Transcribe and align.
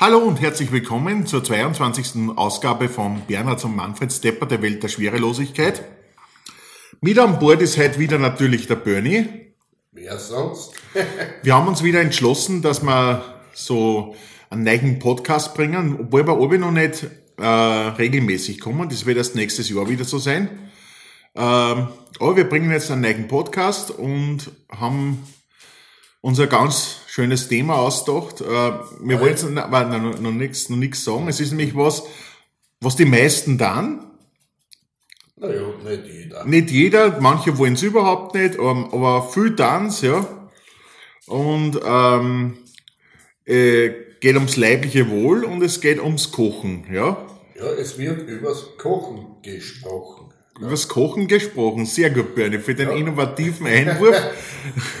Hallo 0.00 0.18
und 0.18 0.40
herzlich 0.40 0.70
willkommen 0.70 1.26
zur 1.26 1.42
22. 1.42 2.36
Ausgabe 2.36 2.88
von 2.88 3.20
Bernhard 3.26 3.64
und 3.64 3.74
Manfred 3.74 4.12
Stepper 4.12 4.46
der 4.46 4.62
Welt 4.62 4.80
der 4.80 4.86
Schwerelosigkeit. 4.86 5.82
Mit 7.00 7.18
an 7.18 7.40
Bord 7.40 7.60
ist 7.62 7.76
heute 7.76 7.98
wieder 7.98 8.16
natürlich 8.16 8.68
der 8.68 8.76
Bernie. 8.76 9.26
Wer 9.90 10.16
sonst? 10.20 10.70
Wir 11.42 11.52
haben 11.52 11.66
uns 11.66 11.82
wieder 11.82 12.00
entschlossen, 12.00 12.62
dass 12.62 12.80
wir 12.80 13.40
so 13.52 14.14
einen 14.50 14.62
neuen 14.62 15.00
Podcast 15.00 15.56
bringen, 15.56 15.98
obwohl 15.98 16.24
wir 16.24 16.38
oben 16.38 16.60
noch 16.60 16.70
nicht 16.70 17.04
äh, 17.36 17.44
regelmäßig 17.44 18.60
kommen. 18.60 18.88
Das 18.88 19.04
wird 19.04 19.18
erst 19.18 19.34
nächstes 19.34 19.68
Jahr 19.68 19.88
wieder 19.88 20.04
so 20.04 20.18
sein. 20.18 20.70
Ähm, 21.34 21.88
aber 22.20 22.36
wir 22.36 22.48
bringen 22.48 22.70
jetzt 22.70 22.92
einen 22.92 23.02
neuen 23.02 23.26
Podcast 23.26 23.90
und 23.90 24.52
haben 24.70 25.26
unser 26.20 26.46
ganz 26.46 26.98
schönes 27.18 27.48
Thema 27.48 27.74
ausgedacht. 27.74 28.40
Äh, 28.42 28.44
wir 28.44 29.18
wollen 29.18 29.30
jetzt 29.30 29.42
noch, 29.50 29.68
noch, 29.68 30.20
noch 30.20 30.30
nichts 30.30 30.68
noch 30.68 30.94
sagen. 30.94 31.26
Es 31.26 31.40
ist 31.40 31.50
nämlich 31.50 31.74
was, 31.74 32.04
was 32.80 32.94
die 32.94 33.06
meisten 33.06 33.58
dann, 33.58 34.06
Naja, 35.34 35.62
nicht 35.84 36.06
jeder. 36.06 36.44
nicht 36.44 36.70
jeder, 36.70 37.20
manche 37.20 37.58
wollen 37.58 37.74
es 37.74 37.82
überhaupt 37.82 38.36
nicht, 38.36 38.56
aber, 38.56 38.88
aber 38.92 39.28
viel 39.30 39.56
tanz, 39.56 40.02
ja. 40.02 40.28
Und 41.26 41.80
ähm, 41.84 42.58
äh, 43.46 43.90
geht 44.20 44.36
ums 44.36 44.56
leibliche 44.56 45.10
Wohl 45.10 45.42
und 45.42 45.60
es 45.62 45.80
geht 45.80 46.00
ums 46.00 46.30
Kochen, 46.30 46.86
ja. 46.92 47.16
Ja, 47.56 47.66
es 47.72 47.98
wird 47.98 48.28
übers 48.28 48.76
Kochen 48.78 49.42
gesprochen. 49.42 50.32
Über 50.60 50.70
das 50.70 50.86
Kochen 50.86 51.26
gesprochen, 51.26 51.84
sehr 51.84 52.10
gut, 52.10 52.36
Bernie, 52.36 52.58
für 52.58 52.76
den 52.76 52.90
innovativen 52.90 53.66
Einwurf. 53.66 54.16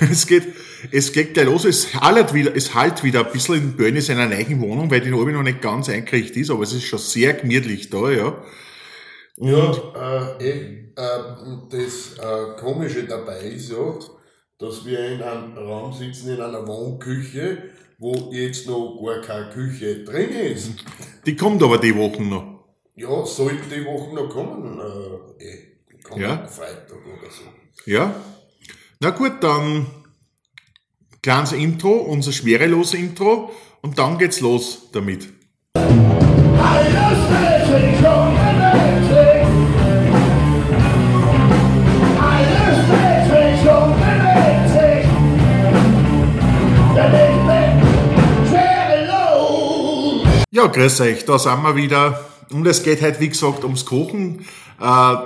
es 0.10 0.26
geht, 0.26 0.48
es 0.90 1.12
geht 1.12 1.34
gleich 1.34 1.46
los, 1.46 1.64
es 1.64 1.94
halt 1.94 2.32
wieder, 2.34 2.54
es 2.54 2.74
halt 2.74 3.02
wieder 3.02 3.26
ein 3.26 3.32
bisschen 3.32 3.54
in 3.56 3.76
Bernie 3.76 4.00
seiner 4.00 4.26
neuen 4.26 4.60
Wohnung, 4.60 4.90
weil 4.90 5.00
die 5.00 5.12
oben 5.12 5.32
noch 5.32 5.42
nicht 5.42 5.60
ganz 5.60 5.88
eingerichtet 5.88 6.36
ist, 6.38 6.50
aber 6.50 6.62
es 6.62 6.72
ist 6.72 6.84
schon 6.84 6.98
sehr 6.98 7.34
gemütlich 7.34 7.90
da, 7.90 8.10
ja. 8.10 8.42
Und, 9.36 9.50
Ja, 9.50 10.36
äh, 10.40 10.44
eh, 10.44 10.92
äh, 10.96 11.18
das 11.70 12.18
äh, 12.18 12.60
Komische 12.60 13.04
dabei 13.04 13.40
ist 13.40 13.70
ja, 13.70 13.98
dass 14.58 14.84
wir 14.84 14.98
in 15.06 15.22
einem 15.22 15.56
Raum 15.56 15.92
sitzen, 15.92 16.34
in 16.34 16.40
einer 16.40 16.66
Wohnküche, 16.66 17.70
wo 17.98 18.30
jetzt 18.32 18.66
noch 18.66 19.00
gar 19.04 19.20
keine 19.22 19.50
Küche 19.50 20.04
drin 20.04 20.30
ist. 20.30 20.70
die 21.26 21.36
kommt 21.36 21.62
aber 21.62 21.78
die 21.78 21.94
Wochen 21.96 22.28
noch. 22.28 22.64
Ja, 22.96 23.24
sollte 23.24 23.62
die 23.72 23.84
Woche 23.84 24.12
noch 24.14 24.28
kommen, 24.28 24.80
äh, 24.80 25.44
eh, 25.44 25.58
kommt 26.02 26.20
Ja. 26.20 26.46
Freitag 26.48 26.98
oder 27.06 27.30
so. 27.30 27.44
Ja? 27.86 28.12
Na 29.00 29.10
gut, 29.10 29.34
dann 29.40 29.86
kleines 31.22 31.52
Intro, 31.52 31.90
unser 31.90 32.32
schwerelose 32.32 32.96
Intro 32.96 33.50
und 33.82 33.98
dann 33.98 34.18
geht's 34.18 34.40
los 34.40 34.88
damit. 34.92 35.28
Ja, 50.50 50.66
grüß 50.66 51.02
euch, 51.02 51.24
da 51.24 51.38
sind 51.38 51.62
wir 51.62 51.76
wieder. 51.76 52.24
Und 52.50 52.66
es 52.66 52.82
geht 52.82 53.00
heute, 53.00 53.20
wie 53.20 53.28
gesagt, 53.28 53.62
ums 53.62 53.84
Kochen. 53.84 54.44
Äh, 54.80 55.16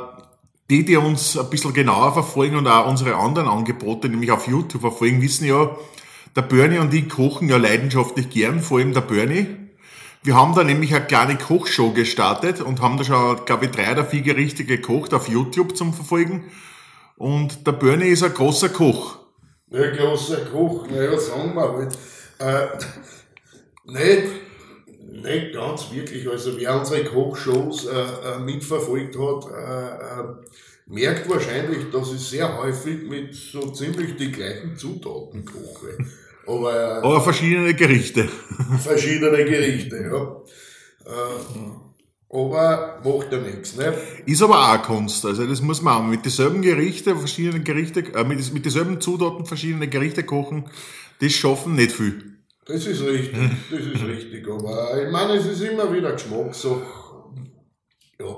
die, 0.73 0.87
die 0.87 0.97
uns 0.97 1.37
ein 1.37 1.51
bisschen 1.51 1.75
genauer 1.75 2.15
verfolgen 2.15 2.57
und 2.57 2.67
auch 2.67 2.87
unsere 2.87 3.17
anderen 3.17 3.47
Angebote, 3.47 4.09
nämlich 4.09 4.31
auf 4.31 4.49
YouTube 4.49 4.81
verfolgen, 4.81 5.21
wissen 5.21 5.45
ja, 5.45 5.77
der 6.35 6.41
Bernie 6.41 6.79
und 6.79 6.95
ich 6.95 7.11
kochen 7.11 7.51
ja 7.51 7.59
leidenschaftlich 7.59 8.31
gern, 8.31 8.61
vor 8.61 8.79
allem 8.79 8.95
der 8.95 9.03
Bernie. 9.03 9.49
Wir 10.23 10.35
haben 10.35 10.55
da 10.55 10.65
nämlich 10.65 10.95
eine 10.95 11.05
kleine 11.05 11.37
Kochshow 11.37 11.91
gestartet 11.91 12.63
und 12.63 12.81
haben 12.81 12.97
da 12.97 13.05
schon, 13.05 13.45
glaube 13.45 13.67
ich, 13.67 13.71
drei 13.71 13.93
oder 13.93 14.07
vier 14.07 14.23
Gerichte 14.23 14.65
gekocht 14.65 15.13
auf 15.13 15.29
YouTube 15.29 15.77
zum 15.77 15.93
Verfolgen. 15.93 16.45
Und 17.17 17.67
der 17.67 17.73
Bernie 17.73 18.07
ist 18.07 18.23
ein 18.23 18.33
großer 18.33 18.71
Koch. 18.71 19.19
Ja, 19.69 19.91
großer 19.91 20.47
Koch, 20.47 20.87
naja, 20.89 21.19
sagen 21.19 21.55
wir 21.55 21.71
halt. 21.71 21.99
Äh, 22.39 22.67
nicht, 23.93 24.29
nicht 25.13 25.53
ganz 25.53 25.93
wirklich. 25.93 26.29
Also 26.29 26.59
wer 26.59 26.79
unsere 26.79 27.05
Kochshows 27.05 27.87
äh, 27.87 27.91
äh, 27.91 28.39
mitverfolgt 28.41 29.17
hat, 29.19 29.45
äh, 29.51 30.21
äh, 30.21 30.35
merkt 30.87 31.29
wahrscheinlich, 31.29 31.91
dass 31.93 32.13
ich 32.13 32.21
sehr 32.21 32.57
häufig 32.59 33.03
mit 33.09 33.35
so 33.35 33.71
ziemlich 33.71 34.17
die 34.17 34.33
gleichen 34.33 34.77
Zutaten 34.77 35.45
koche. 35.45 35.99
Aber 36.47 36.75
äh, 36.75 37.03
Aber 37.03 37.21
verschiedene 37.21 37.75
Gerichte. 37.75 38.29
verschiedene 38.83 39.45
Gerichte, 39.45 39.97
ja. 39.97 40.43
Äh, 41.11 41.73
aber 42.35 42.99
macht 43.05 43.31
ja 43.31 43.39
nichts, 43.39 43.77
ne? 43.77 43.93
Ist 44.25 44.43
aber 44.43 44.59
auch 44.59 44.73
eine 44.73 44.83
Kunst. 44.83 45.25
Also 45.27 45.47
das 45.47 45.61
muss 45.61 45.83
man 45.83 45.95
auch 45.99 46.07
mit 46.07 46.25
dieselben 46.25 46.63
Gerichte, 46.63 47.15
verschiedene 47.15 47.63
Gerichte, 47.63 48.01
äh, 48.15 48.25
mit, 48.25 48.53
mit 48.55 48.65
dieselben 48.65 49.01
Zutaten 49.03 49.45
verschiedene 49.45 49.87
Gerichte 49.87 50.23
kochen. 50.25 50.65
Das 51.21 51.33
schaffen 51.33 51.75
nicht 51.75 51.93
viel. 51.93 52.32
Das 52.65 52.87
ist 52.87 53.03
richtig, 53.03 53.51
das 53.71 53.81
ist 53.81 54.03
richtig. 54.05 54.49
Aber 54.49 55.03
ich 55.03 55.11
meine, 55.11 55.35
es 55.35 55.47
ist 55.47 55.61
immer 55.63 55.93
wieder 55.93 56.13
Geschmackssache. 56.13 56.83
Ja. 58.21 58.37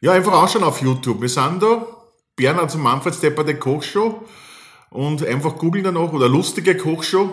Ja, 0.00 0.12
einfach 0.12 0.42
anschauen 0.42 0.64
auf 0.64 0.82
YouTube. 0.82 1.20
Wir 1.20 1.28
sind 1.28 1.62
da, 1.62 1.86
Bernhard 2.34 2.74
und 2.74 2.82
Manfred 2.82 3.14
Stepper 3.14 3.44
der 3.44 3.58
Kochshow 3.58 4.24
und 4.90 5.24
einfach 5.24 5.56
googeln 5.56 5.84
danach 5.84 6.12
oder 6.12 6.28
lustige 6.28 6.76
Kochshow. 6.76 7.30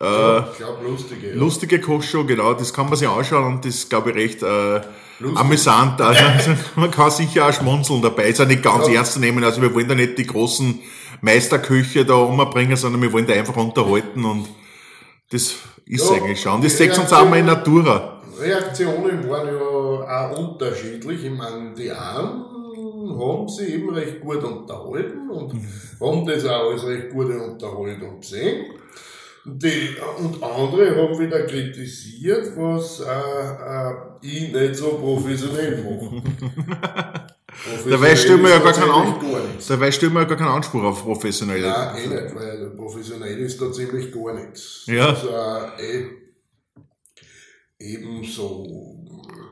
Äh, 0.00 0.40
ich 0.40 0.56
glaube, 0.58 0.84
lustige. 0.86 1.30
Ja. 1.30 1.34
Lustige 1.36 1.80
Kochshow, 1.80 2.24
genau, 2.24 2.52
das 2.52 2.72
kann 2.72 2.86
man 2.86 2.96
sich 2.96 3.08
anschauen 3.08 3.54
und 3.54 3.64
das 3.64 3.74
ist, 3.74 3.88
glaube 3.88 4.10
ich, 4.10 4.16
recht 4.16 4.42
äh, 4.42 4.80
amüsant. 5.34 5.98
Also, 6.00 6.22
man 6.76 6.90
kann 6.90 7.10
sicher 7.10 7.48
auch 7.48 7.52
schmunzeln 7.52 8.02
dabei. 8.02 8.28
Ist 8.28 8.40
auch 8.40 8.46
nicht 8.46 8.62
ganz 8.62 8.86
Ja. 8.88 8.94
ernst 8.96 9.14
zu 9.14 9.20
nehmen. 9.20 9.42
Also 9.42 9.62
wir 9.62 9.74
wollen 9.74 9.88
da 9.88 9.94
nicht 9.94 10.18
die 10.18 10.26
großen 10.26 10.78
Meisterköche 11.20 12.04
da 12.04 12.14
umbringen, 12.14 12.76
sondern 12.76 13.02
wir 13.02 13.12
wollen 13.12 13.26
da 13.26 13.34
einfach 13.34 13.56
unterhalten 13.56 14.24
und 14.24 14.48
das 15.30 15.54
ist 15.86 16.10
Ja, 16.10 16.16
eigentlich 16.16 16.40
schon. 16.40 16.62
Das 16.62 16.76
sieht 16.76 16.96
uns 16.98 17.12
auch 17.12 17.28
mal 17.28 17.38
in 17.38 17.46
Natura. 17.46 18.22
Reaktionen 18.38 19.28
waren 19.28 19.48
ja 19.48 19.58
auch 19.58 20.38
unterschiedlich. 20.38 21.24
Ich 21.24 21.30
meine, 21.30 21.74
die 21.74 21.90
einen 21.90 22.44
haben 23.18 23.48
sich 23.48 23.74
eben 23.74 23.90
recht 23.94 24.20
gut 24.20 24.42
unterhalten 24.42 25.30
und 25.30 25.54
haben 26.00 26.26
das 26.26 26.44
auch 26.44 26.70
als 26.70 26.84
recht 26.86 27.10
gute 27.10 27.38
Unterhaltung 27.38 28.20
gesehen. 28.20 28.66
Die, 29.44 29.94
und 30.18 30.42
andere 30.42 30.96
haben 30.96 31.18
wieder 31.20 31.46
kritisiert, 31.46 32.56
was 32.56 33.00
äh, 33.00 33.04
äh, 33.04 33.94
ich 34.20 34.52
nicht 34.52 34.74
so 34.74 34.94
professionell 34.94 35.84
mache. 35.84 36.22
Dabei 37.88 38.16
stellen 38.16 38.42
wir 38.42 38.50
ja 38.50 38.58
gar 38.58 38.72
keinen, 38.72 38.90
An 38.90 39.14
dabei 39.68 39.90
stellen 39.90 40.12
wir 40.12 40.20
ja 40.20 40.26
gar 40.26 40.36
keinen 40.36 40.48
Anspruch 40.48 40.82
auf 40.82 41.02
professionelle. 41.02 41.68
Nein, 41.68 41.96
eh 41.96 42.06
nicht, 42.06 42.34
weil 42.34 42.70
professionell 42.76 43.38
ist 43.38 43.60
da 43.60 43.72
ziemlich 43.72 44.12
gar 44.12 44.34
nichts. 44.34 44.84
Ja. 44.86 45.08
Also 45.08 45.28
eh, 45.78 46.06
ebenso 47.78 48.96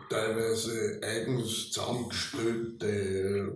teilweise 0.08 1.00
eigens 1.02 1.70
zusammengestellte 1.70 3.52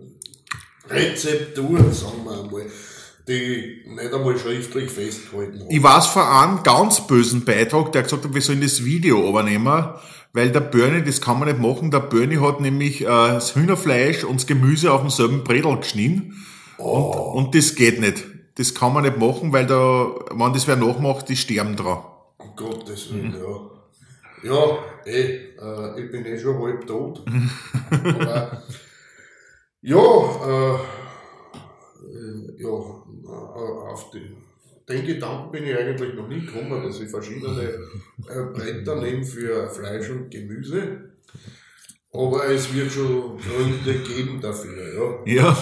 Rezepturen, 0.89 1.93
sagen 1.93 2.23
wir 2.25 2.43
einmal, 2.43 2.65
die 3.27 3.83
nicht 3.85 4.13
einmal 4.13 4.37
schriftlich 4.37 4.89
festgehalten 4.89 5.59
haben. 5.59 5.69
Ich 5.69 5.83
weiß 5.83 6.07
von 6.07 6.23
einem 6.23 6.63
ganz 6.63 7.05
bösen 7.05 7.45
Beitrag, 7.45 7.91
der 7.91 8.03
gesagt 8.03 8.23
hat, 8.23 8.33
wir 8.33 8.41
sollen 8.41 8.61
das 8.61 8.83
Video 8.83 9.29
übernehmen, 9.29 9.93
weil 10.33 10.51
der 10.51 10.59
Bernie, 10.59 11.03
das 11.03 11.21
kann 11.21 11.39
man 11.39 11.47
nicht 11.47 11.59
machen, 11.59 11.91
der 11.91 11.99
Bernie 11.99 12.39
hat 12.39 12.61
nämlich 12.61 13.01
äh, 13.01 13.05
das 13.05 13.55
Hühnerfleisch 13.55 14.23
und 14.23 14.35
das 14.37 14.47
Gemüse 14.47 14.91
auf 14.91 15.01
demselben 15.01 15.43
Bredel 15.43 15.77
geschnitten 15.77 16.35
Oh, 16.77 17.33
und 17.35 17.53
das 17.55 17.75
geht 17.75 17.99
nicht. 17.99 18.23
Das 18.55 18.73
kann 18.73 18.93
man 18.93 19.03
nicht 19.03 19.17
machen, 19.17 19.51
weil 19.51 19.65
da, 19.65 20.07
wenn 20.31 20.53
das 20.53 20.65
wer 20.67 20.77
nachmacht, 20.77 21.27
die 21.27 21.35
sterben 21.35 21.75
dran. 21.75 21.99
um 22.37 22.55
Gottes 22.55 23.13
Willen, 23.13 23.33
ja. 23.33 23.69
Ja, 24.41 24.77
eh, 25.05 25.55
äh, 25.59 26.01
ich 26.01 26.11
bin 26.11 26.25
eh 26.25 26.39
schon 26.39 26.57
halb 26.61 26.87
tot. 26.87 27.21
Aber, 27.91 28.63
ja, 29.81 29.97
äh, 29.97 30.75
äh, 32.05 32.61
ja, 32.63 32.69
äh, 32.69 33.91
auf 33.91 34.09
die, 34.11 34.37
den 34.89 35.05
Gedanken 35.05 35.51
bin 35.51 35.65
ich 35.65 35.77
eigentlich 35.77 36.15
noch 36.15 36.27
nicht 36.27 36.47
gekommen, 36.47 36.83
dass 36.83 36.99
ich 36.99 37.09
verschiedene 37.09 37.61
äh, 38.27 38.43
Bretter 38.53 38.95
nehme 38.95 39.23
für 39.23 39.69
Fleisch 39.69 40.09
und 40.09 40.31
Gemüse. 40.31 41.11
Aber 42.11 42.49
es 42.49 42.73
wird 42.73 42.91
schon 42.91 43.37
Gründe 43.37 43.99
geben 43.99 44.41
dafür, 44.41 45.23
ja. 45.25 45.41
Ja. 45.41 45.57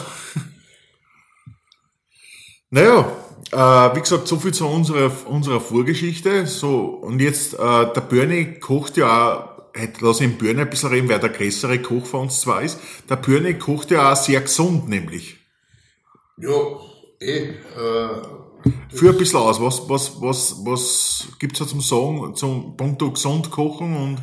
Naja, 2.69 3.18
äh, 3.51 3.95
wie 3.95 4.01
gesagt, 4.01 4.27
so 4.27 4.38
viel 4.38 4.53
zu 4.53 4.68
unserer, 4.68 5.12
unserer 5.27 5.59
Vorgeschichte. 5.59 6.45
So, 6.47 6.85
und 6.85 7.19
jetzt, 7.19 7.53
äh, 7.53 7.57
der 7.94 8.01
Bernie 8.01 8.59
kocht 8.59 8.97
ja 8.97 9.62
auch, 9.74 9.81
lass 10.01 10.21
ihn 10.21 10.38
Bernie 10.38 10.62
ein 10.62 10.69
bisschen 10.69 10.89
reden, 10.89 11.09
wer 11.09 11.19
der 11.19 11.29
größere 11.29 11.81
Koch 11.81 12.06
von 12.06 12.21
uns 12.24 12.41
zwar 12.41 12.62
ist. 12.62 12.79
Der 13.09 13.18
Bernie 13.18 13.53
kocht 13.53 13.91
ja 13.91 14.12
auch 14.12 14.18
sehr 14.18 14.41
gesund, 14.41 14.89
nämlich. 14.89 15.38
Ja, 16.38 16.51
eh, 17.19 17.50
äh, 17.50 18.09
Führ 18.89 19.12
ein 19.12 19.18
bisschen 19.18 19.39
aus, 19.39 19.62
was, 19.62 19.88
was, 19.89 20.21
was, 20.21 20.65
was 20.65 21.27
gibt's 21.39 21.59
da 21.59 21.68
zum 21.68 21.81
Sagen, 21.81 22.36
zum 22.36 22.75
Punkto 22.75 23.12
gesund 23.12 23.51
kochen 23.51 23.95
und, 23.95 24.18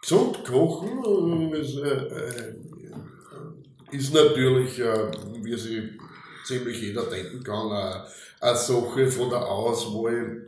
Gesund 0.00 0.44
kochen 0.44 1.52
äh, 1.52 1.60
ist, 1.60 1.76
äh, 1.76 1.88
äh, 1.88 2.54
ist 3.92 4.12
natürlich, 4.12 4.78
äh, 4.80 5.10
wie 5.42 5.56
sich 5.56 5.82
ziemlich 6.44 6.80
jeder 6.80 7.04
denken 7.04 7.42
kann, 7.42 7.70
äh, 7.70 8.00
eine 8.40 8.56
Sache 8.56 9.08
von 9.08 9.30
der 9.30 9.48
Auswahl 9.48 10.46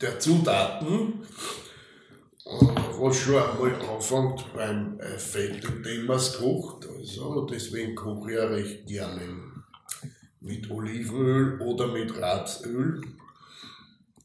der 0.00 0.18
Zutaten, 0.18 1.20
was 2.44 3.16
schon 3.16 3.36
einmal 3.36 3.74
anfängt 3.94 4.44
beim 4.54 4.98
Fett, 5.18 5.64
in 5.64 5.82
dem 5.82 6.06
man 6.06 6.16
es 6.16 6.38
kocht. 6.38 6.88
Also, 6.88 7.46
deswegen 7.50 7.94
koche 7.94 8.30
ich 8.30 8.36
ja 8.36 8.44
recht 8.46 8.86
gerne 8.86 9.53
mit 10.44 10.70
Olivenöl 10.70 11.60
oder 11.60 11.88
mit 11.88 12.20
Rapsöl, 12.20 13.00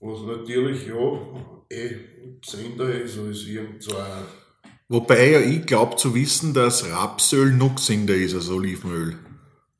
was 0.01 0.21
natürlich 0.21 0.87
ja 0.87 1.21
eh 1.69 1.95
gesünder 2.41 2.93
ist 2.93 3.17
als 3.17 3.45
irgend 3.45 3.81
so 3.81 3.95
ein 3.97 4.23
wobei 4.89 5.31
ja 5.31 5.39
ich 5.39 5.65
glaube 5.65 5.95
zu 5.95 6.13
wissen, 6.13 6.53
dass 6.53 6.89
Rapsöl 6.89 7.53
noch 7.53 7.75
gesünder 7.75 8.15
ist 8.15 8.35
als 8.35 8.49
Olivenöl. 8.49 9.17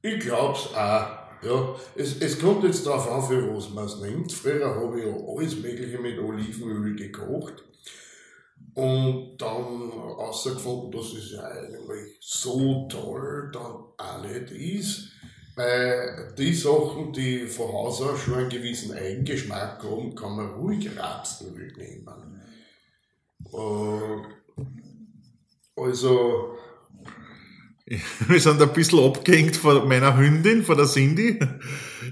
Ich 0.02 0.20
glaub's 0.20 0.74
auch. 0.74 1.20
Ja, 1.42 1.76
es, 1.96 2.20
es 2.20 2.38
kommt 2.38 2.64
jetzt 2.66 2.86
darauf 2.86 3.10
an, 3.10 3.24
für 3.24 3.56
was 3.56 3.70
man 3.70 3.86
es 3.86 4.00
nimmt. 4.00 4.32
Früher 4.32 4.76
habe 4.76 5.00
ich 5.00 5.06
ja 5.06 5.14
alles 5.14 5.56
Mögliche 5.56 5.98
mit 5.98 6.20
Olivenöl 6.20 6.96
gekocht. 6.96 7.64
Und 8.74 9.38
dann 9.38 9.92
herausgefunden, 9.92 10.92
dass 10.92 11.14
es 11.14 11.32
ja 11.32 11.44
eigentlich 11.44 12.18
so 12.20 12.88
toll 12.90 13.50
dann 13.54 13.84
auch 13.98 14.22
nicht 14.22 14.52
ist. 14.52 15.12
Weil 15.60 16.34
die 16.38 16.54
Sachen, 16.54 17.12
die 17.12 17.46
von 17.46 17.68
Haus 17.68 18.02
aus 18.02 18.22
schon 18.22 18.36
einen 18.36 18.50
gewissen 18.50 18.94
Eigengeschmack 18.94 19.84
haben, 19.84 20.16
kann 20.16 20.38
man 20.38 20.52
ruhig 20.52 20.90
Rapsöl 20.98 21.74
nehmen. 21.76 22.42
Äh, 23.54 24.22
also, 25.76 26.56
Wir 28.28 28.40
sind 28.40 28.62
ein 28.62 28.72
bisschen 28.72 29.00
abgehängt 29.04 29.58
von 29.58 29.86
meiner 29.86 30.16
Hündin, 30.16 30.64
von 30.64 30.78
der 30.78 30.86
Cindy, 30.86 31.40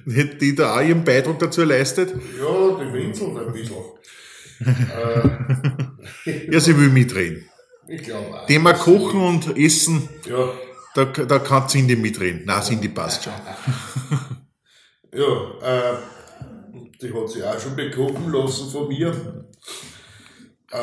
die 0.06 0.56
da 0.56 0.76
auch 0.76 0.82
ihren 0.82 1.06
Beitrag 1.06 1.40
dazu 1.40 1.64
leistet. 1.64 2.10
ja, 2.38 2.84
die 2.84 2.92
winseln 2.94 3.38
ein 3.38 3.54
bisschen. 3.54 3.78
äh, 6.26 6.50
Ja, 6.52 6.60
sie 6.60 6.78
will 6.78 6.90
mitreden. 6.90 7.48
ich 7.88 8.02
glaube 8.04 8.42
auch. 8.42 8.46
Thema 8.48 8.74
Kochen 8.74 9.22
und 9.22 9.58
Essen, 9.58 10.10
Ja, 10.28 10.50
da, 11.06 11.26
da 11.26 11.40
kann 11.40 11.68
Cindy 11.68 11.96
mitreden. 11.96 12.42
Na, 12.46 12.62
Cindy 12.62 12.90
passt 12.90 13.24
schon. 13.24 13.34
Ja, 15.14 15.24
äh, 15.94 15.98
die 17.02 17.12
hat 17.14 17.30
sich 17.30 17.44
auch 17.44 17.60
schon 17.60 17.76
bekochen 17.76 18.30
lassen 18.32 18.70
von 18.70 18.88
mir. 18.90 19.46
Äh, 20.72 20.78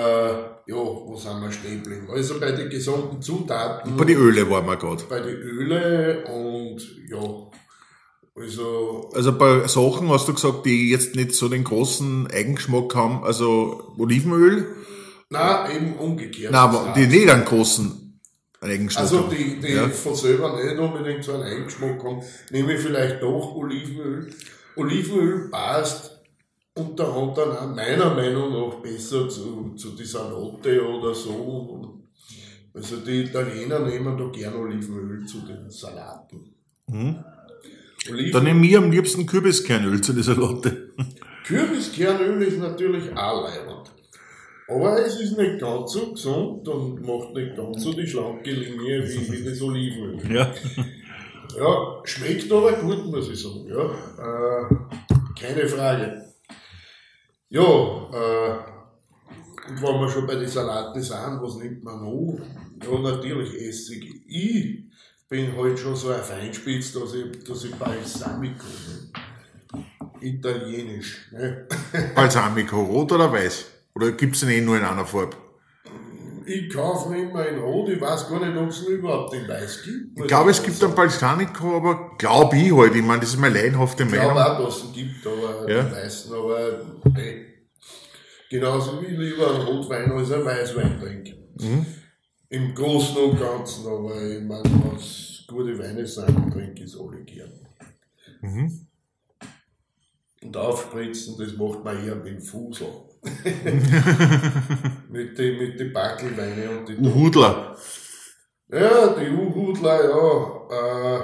ja, 0.67 0.75
wo 0.75 1.15
sind 1.17 1.41
wir 1.43 1.53
stehen 1.53 1.83
geblieben? 1.83 2.09
Also 2.11 2.41
bei 2.41 2.53
den 2.53 2.71
gesunden 2.71 3.21
Zutaten, 3.21 3.97
Bei 3.97 4.05
die 4.07 4.15
Öle 4.15 4.49
waren 4.51 4.67
wir 4.67 4.77
gerade. 4.77 5.05
bei 5.05 5.21
den 5.21 5.37
Öle 5.37 6.25
und 6.25 6.81
ja, 7.09 7.21
also 8.35 9.11
Also 9.15 9.37
bei 9.39 9.69
Sachen 9.69 10.09
hast 10.09 10.27
du 10.27 10.33
gesagt, 10.35 10.65
die 10.65 10.91
jetzt 10.91 11.15
nicht 11.15 11.35
so 11.35 11.49
den 11.49 11.63
großen 11.63 12.27
Eigengeschmack 12.33 12.95
haben, 12.95 13.23
also 13.25 13.93
Olivenöl, 13.99 14.67
na 15.29 15.71
eben 15.71 15.95
umgekehrt. 15.97 16.51
na, 16.51 16.63
aber 16.63 16.95
die 16.97 17.07
nicht 17.07 17.29
einen 17.31 17.45
großen 17.45 18.04
Also 18.97 19.29
die, 19.29 19.61
die 19.61 19.73
Ja. 19.75 19.89
von 19.89 20.15
selber 20.15 20.57
nicht 20.63 20.79
unbedingt 20.79 21.23
so 21.25 21.35
einen 21.35 21.43
Eigengeschmack 21.45 22.03
haben, 22.03 22.23
nehme 22.51 22.75
ich 22.75 22.81
vielleicht 22.81 23.23
doch 23.23 23.55
Olivenöl. 23.55 24.31
Olivenöl 24.77 25.49
passt 25.51 26.23
unter 26.75 27.15
anderem 27.15 27.57
auch 27.57 27.75
meiner 27.75 28.15
Meinung 28.15 28.53
nach 28.53 28.75
besser 28.81 29.29
zu, 29.29 29.75
zu 29.77 29.91
die 29.91 30.05
Salate 30.05 30.85
oder 30.85 31.15
so. 31.15 32.01
Also 32.73 32.97
die 32.97 33.23
Italiener 33.23 33.79
nehmen 33.81 34.19
da 34.19 34.25
gern 34.33 34.55
Olivenöl 34.57 35.25
zu 35.27 35.43
den 35.43 35.71
Salaten. 35.71 36.55
Oliven 38.11 38.33
Dann 38.33 38.45
nehme 38.45 38.67
ich 38.67 38.77
am 38.77 38.91
liebsten 38.91 39.27
Kürbiskernöl 39.27 40.01
zu 40.01 40.13
dieser 40.13 40.35
Lotte. 40.35 40.93
Kürbiskernöl 41.47 42.43
ist 42.43 42.59
natürlich 42.59 43.17
auch 43.17 43.45
leibend. 43.45 43.94
Aber 44.67 45.05
es 45.05 45.21
ist 45.21 45.37
nicht 45.37 45.61
ganz 45.61 45.93
so 45.93 46.13
gesund 46.13 46.67
und 46.69 47.07
macht 47.07 47.35
nicht 47.35 47.55
ganz 47.55 47.83
so 47.83 47.93
die 47.93 48.07
schlanke 48.07 48.51
Linie 48.51 49.07
wie, 49.07 49.33
wie 49.33 49.45
das 49.45 49.61
Olivenöl. 49.61 50.35
Ja. 50.35 50.53
Ja, 51.57 52.01
schmeckt 52.05 52.51
aber 52.51 52.73
gut, 52.73 53.07
muss 53.07 53.29
ich 53.31 53.41
sagen. 53.41 53.67
Ja, 53.69 53.85
äh, 53.85 54.67
keine 55.39 55.69
Frage. 55.69 56.25
Ja, 57.49 57.63
äh, 57.63 58.59
und 59.69 59.81
wenn 59.81 60.01
wir 60.01 60.11
schon 60.11 60.27
bei 60.27 60.35
den 60.35 60.49
Salaten 60.49 61.01
sind, 61.01 61.41
was 61.41 61.57
nimmt 61.57 61.85
man 61.85 62.01
noch? 62.01 62.39
Ja, 62.83 62.99
natürlich 62.99 63.55
Essig. 63.63 64.25
Ich 64.27 64.85
bin 65.29 65.57
halt 65.57 65.79
schon 65.79 65.97
so 65.97 66.11
ein 66.11 66.23
Feinspitz, 66.23 66.93
dass 66.93 67.15
ich, 67.15 67.45
dass 67.45 67.65
ich 67.65 67.75
Balsamico 67.77 68.67
nehme. 68.89 69.85
Italienisch. 70.21 71.31
Ne? 71.33 71.69
Balsamico, 72.15 72.83
rot 72.83 73.13
oder 73.13 73.31
weiß? 73.31 73.74
Oder 73.95 74.13
gibt's 74.13 74.41
den 74.41 74.49
eh 74.51 74.61
nur 74.61 74.77
in 74.77 74.85
einer 74.85 75.07
Farbe? 75.07 75.37
Ich 76.47 76.69
kaufe 76.75 77.17
ihn 77.17 77.31
immer 77.31 77.47
in 77.47 77.59
Rot, 77.59 77.89
ich 77.89 78.01
weiß 78.01 78.29
gar 78.29 78.45
nicht, 78.45 78.55
ob 78.57 78.69
es 78.69 78.83
ihn 78.87 78.97
überhaupt 78.99 79.33
in 79.33 79.49
Weiß 79.49 79.83
gibt. 79.83 80.19
Ich 80.21 80.27
glaube, 80.27 80.51
es 80.51 80.63
gibt 80.63 80.83
einen 80.85 80.95
Balsamico, 80.95 81.77
aber 81.77 82.11
glaube 82.19 82.57
ich 82.59 82.71
halt. 82.73 82.95
Ich 82.95 83.03
meine, 83.03 83.21
das 83.21 83.31
ist 83.31 83.39
meine 83.39 83.55
leidenhafte 83.55 84.03
Ich 84.03 84.11
glaube 84.11 84.35
Meinung. 84.35 84.43
auch, 84.57 84.65
dass 84.67 84.77
es 84.77 84.85
ihn 84.85 84.93
gibt, 84.93 85.27
aber 85.27 85.71
Ja. 85.71 85.83
die 85.85 85.91
meisten, 85.93 86.33
aber 86.35 86.81
hey. 87.15 87.47
Genauso 88.51 89.01
wie 89.01 89.07
ich 89.07 89.19
lieber 89.19 89.55
einen 89.55 89.63
Rotwein 89.63 90.13
als 90.13 90.31
einen 90.33 90.45
Weißwein 90.45 91.01
trinke. 91.01 91.35
Mhm. 91.61 91.87
Im 92.51 92.75
Großen 92.75 93.17
und 93.17 93.41
Ganzen, 93.41 93.87
aber 93.87 94.23
ich 94.23 94.43
meine, 94.43 94.97
es 94.97 95.45
gute 95.49 95.79
Weine 95.79 96.07
sind, 96.07 96.53
trinke 96.53 96.85
ich 96.85 96.93
es 96.93 97.01
alle 97.01 97.23
gern. 97.25 97.53
Mhm. 98.43 98.87
Und 100.43 100.57
aufspritzen, 100.59 101.37
das 101.39 101.57
macht 101.57 101.83
man 101.83 102.07
eher 102.07 102.17
mit 102.17 102.27
dem 102.27 102.41
Fusel. 102.43 102.87
mit 105.11 105.39
den 105.39 105.59
mit 105.59 105.81
die 105.81 105.85
Backelweine 105.85 106.71
und 106.71 106.89
die 106.89 106.97
Uhudler. 106.97 107.77
Ja, 108.69 109.09
die 109.09 109.31
U-Hudler, 109.31 110.05
ja. 110.11 111.19
Äh, 111.19 111.21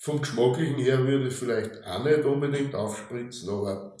vom 0.00 0.20
Geschmacklichen 0.20 0.78
her 0.78 0.98
würde 1.06 1.28
ich 1.28 1.34
vielleicht 1.34 1.84
auch 1.86 2.02
nicht 2.02 2.24
unbedingt 2.24 2.74
aufspritzen, 2.74 3.48
aber 3.50 3.94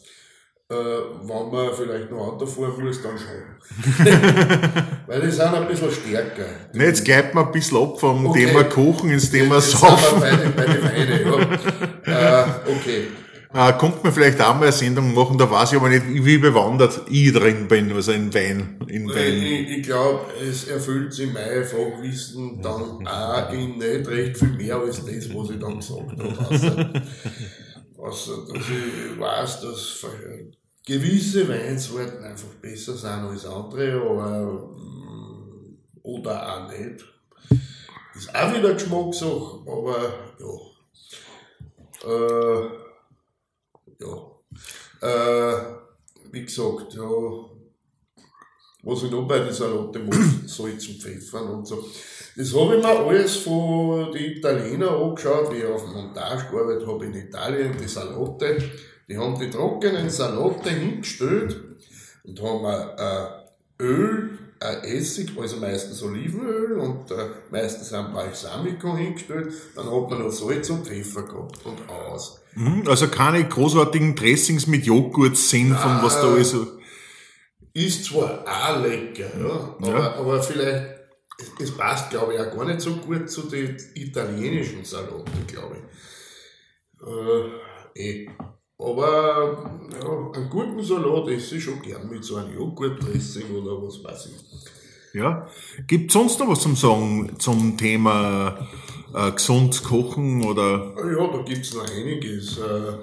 äh, 0.68 0.74
wenn 0.74 1.50
man 1.50 1.74
vielleicht 1.74 2.10
noch 2.10 2.18
Auto 2.18 2.46
fahren 2.46 2.84
muss, 2.84 3.00
dann 3.02 3.16
schon. 3.18 4.04
Weil 5.06 5.20
die 5.20 5.30
sind 5.30 5.54
ein 5.54 5.68
bisschen 5.68 5.92
stärker. 5.92 6.46
Ne, 6.72 6.86
jetzt 6.86 7.04
gleitet 7.04 7.34
man 7.34 7.46
ein 7.46 7.52
bisschen 7.52 7.78
ab 7.78 8.00
vom 8.00 8.26
Okay. 8.26 8.46
Thema 8.46 8.64
Kochen 8.64 9.10
ins 9.10 9.30
Thema 9.30 9.56
Jetzt 9.56 9.70
sind 9.70 9.80
Saufen. 9.80 10.22
wir 10.22 10.30
bei 10.30 10.36
den, 10.36 10.52
bei 10.54 10.64
den 10.64 10.82
Weinen, 10.82 11.58
ja. 12.06 12.62
äh, 12.66 12.70
okay. 12.70 13.08
Äh, 13.54 13.72
kommt 13.74 14.02
mir 14.02 14.12
vielleicht 14.12 14.40
auch 14.40 14.54
mal 14.54 14.62
eine 14.62 14.72
Sendung 14.72 15.12
machen, 15.14 15.36
da 15.36 15.50
weiß 15.50 15.72
ich 15.72 15.78
aber 15.78 15.90
nicht, 15.90 16.04
wie 16.06 16.38
bewandert 16.38 17.02
ich 17.10 17.32
drin 17.32 17.68
bin, 17.68 17.92
also 17.92 18.12
in 18.12 18.32
Wein. 18.32 18.78
In 18.86 19.08
Wein. 19.08 19.42
Ich, 19.42 19.78
ich 19.78 19.82
glaube, 19.82 20.20
es 20.40 20.68
erfüllt 20.68 21.12
sich 21.12 21.30
mein 21.30 21.62
Fachwissen 21.64 22.62
dann 22.62 23.06
auch 23.06 23.52
in 23.52 23.76
nicht 23.76 24.08
recht 24.08 24.38
viel 24.38 24.54
mehr 24.54 24.76
als 24.76 25.04
das, 25.04 25.34
was 25.34 25.50
ich 25.50 25.58
dann 25.58 25.76
gesagt 25.76 26.18
habe. 26.18 27.02
Außer, 27.98 28.32
außer 28.32 28.32
dass 28.48 28.62
ich 28.68 29.20
weiß, 29.20 29.60
dass 29.60 30.06
gewisse 30.86 31.46
Weinsorten 31.48 32.24
einfach 32.24 32.48
besser 32.60 32.96
sind 32.96 33.10
als 33.10 33.44
andere, 33.44 34.00
aber 34.00 34.70
mm, 34.76 35.76
oder 36.02 36.56
auch 36.56 36.70
nicht. 36.70 37.04
Ist 38.14 38.34
auch 38.34 38.54
wieder 38.54 38.72
Geschmackssache, 38.74 39.60
aber 39.66 40.14
ja. 40.40 40.72
Äh, 42.08 42.81
ja. 44.02 44.32
Äh, 45.08 45.56
wie 46.30 46.44
gesagt, 46.44 46.94
ja, 46.94 47.08
was 48.84 49.02
ich 49.04 49.10
noch 49.10 49.28
bei 49.28 49.38
der 49.38 49.52
Salate 49.52 50.00
mache, 50.00 50.22
Salz 50.46 50.88
und 50.88 51.02
Pfeffer 51.02 51.52
und 51.52 51.66
so. 51.66 51.84
Das 52.36 52.54
habe 52.54 52.76
ich 52.76 52.82
mir 52.82 52.88
alles 52.88 53.36
von 53.36 54.10
den 54.12 54.36
Italienern 54.36 55.02
angeschaut, 55.02 55.52
wie 55.52 55.58
ich 55.58 55.66
auf 55.66 55.86
Montage 55.86 56.50
gearbeitet 56.50 56.86
habe 56.86 57.06
in 57.06 57.14
Italien, 57.14 57.76
die 57.80 57.88
Salate. 57.88 58.70
Die 59.08 59.18
haben 59.18 59.38
die 59.38 59.50
trockenen 59.50 60.08
Salate 60.08 60.70
hingestellt 60.70 61.60
und 62.24 62.42
haben 62.42 62.64
äh, 62.96 63.82
Öl, 63.82 64.38
äh, 64.62 64.96
Essig, 64.96 65.30
also 65.38 65.56
meistens 65.56 66.02
Olivenöl 66.02 66.78
und 66.78 67.10
äh, 67.10 67.28
meistens 67.50 67.92
ein 67.92 68.12
Balsamico 68.12 68.96
hingestellt. 68.96 69.52
Dann 69.74 69.86
hat 69.86 70.10
man 70.10 70.18
noch 70.20 70.30
Salz 70.30 70.70
und 70.70 70.86
Pfeffer 70.86 71.22
gehabt 71.22 71.64
und 71.64 71.88
aus. 71.88 72.40
Mhm, 72.54 72.84
Also 72.86 73.08
keine 73.08 73.48
großartigen 73.48 74.14
Dressings 74.14 74.66
mit 74.66 74.84
Joghurt 74.86 75.36
sind, 75.36 75.74
von 75.74 76.02
was 76.02 76.20
da 76.20 76.28
alles. 76.32 76.54
Ist 77.74 78.04
zwar 78.04 78.44
auch 78.46 78.82
lecker, 78.82 79.30
ja, 79.38 79.76
aber, 79.78 79.88
Ja. 79.88 80.12
aber 80.16 80.42
vielleicht, 80.42 80.86
es, 81.38 81.68
es 81.70 81.76
passt, 81.76 82.10
glaube 82.10 82.34
ich, 82.34 82.40
auch 82.40 82.54
gar 82.54 82.66
nicht 82.66 82.82
so 82.82 82.96
gut 82.96 83.30
zu 83.30 83.42
den 83.48 83.76
italienischen 83.94 84.84
Salaten, 84.84 85.46
glaube 85.46 85.76
ich. 85.78 87.06
Äh, 87.96 88.24
eh. 88.24 88.30
Aber 88.82 89.70
ja, 89.92 90.40
einen 90.40 90.50
guten 90.50 90.82
Salat 90.82 91.28
esse 91.28 91.56
ich 91.56 91.64
schon 91.64 91.80
gern 91.82 92.08
mit 92.08 92.24
so 92.24 92.36
einem 92.36 92.54
Joghurtdressing 92.54 93.54
oder 93.54 93.80
was 93.80 94.02
weiß 94.02 94.26
ich. 94.26 95.14
Ja. 95.14 95.46
Gibt 95.86 96.10
sonst 96.10 96.40
noch 96.40 96.48
was 96.48 96.62
zum 96.62 96.74
Sagen 96.74 97.38
zum 97.38 97.76
Thema 97.76 98.68
äh, 99.14 99.30
gesund 99.30 99.84
kochen 99.84 100.44
oder 100.44 100.94
Ja, 100.96 101.26
da 101.28 101.42
gibt's 101.42 101.74
noch 101.74 101.88
einiges. 101.88 102.58
Äh, 102.58 102.94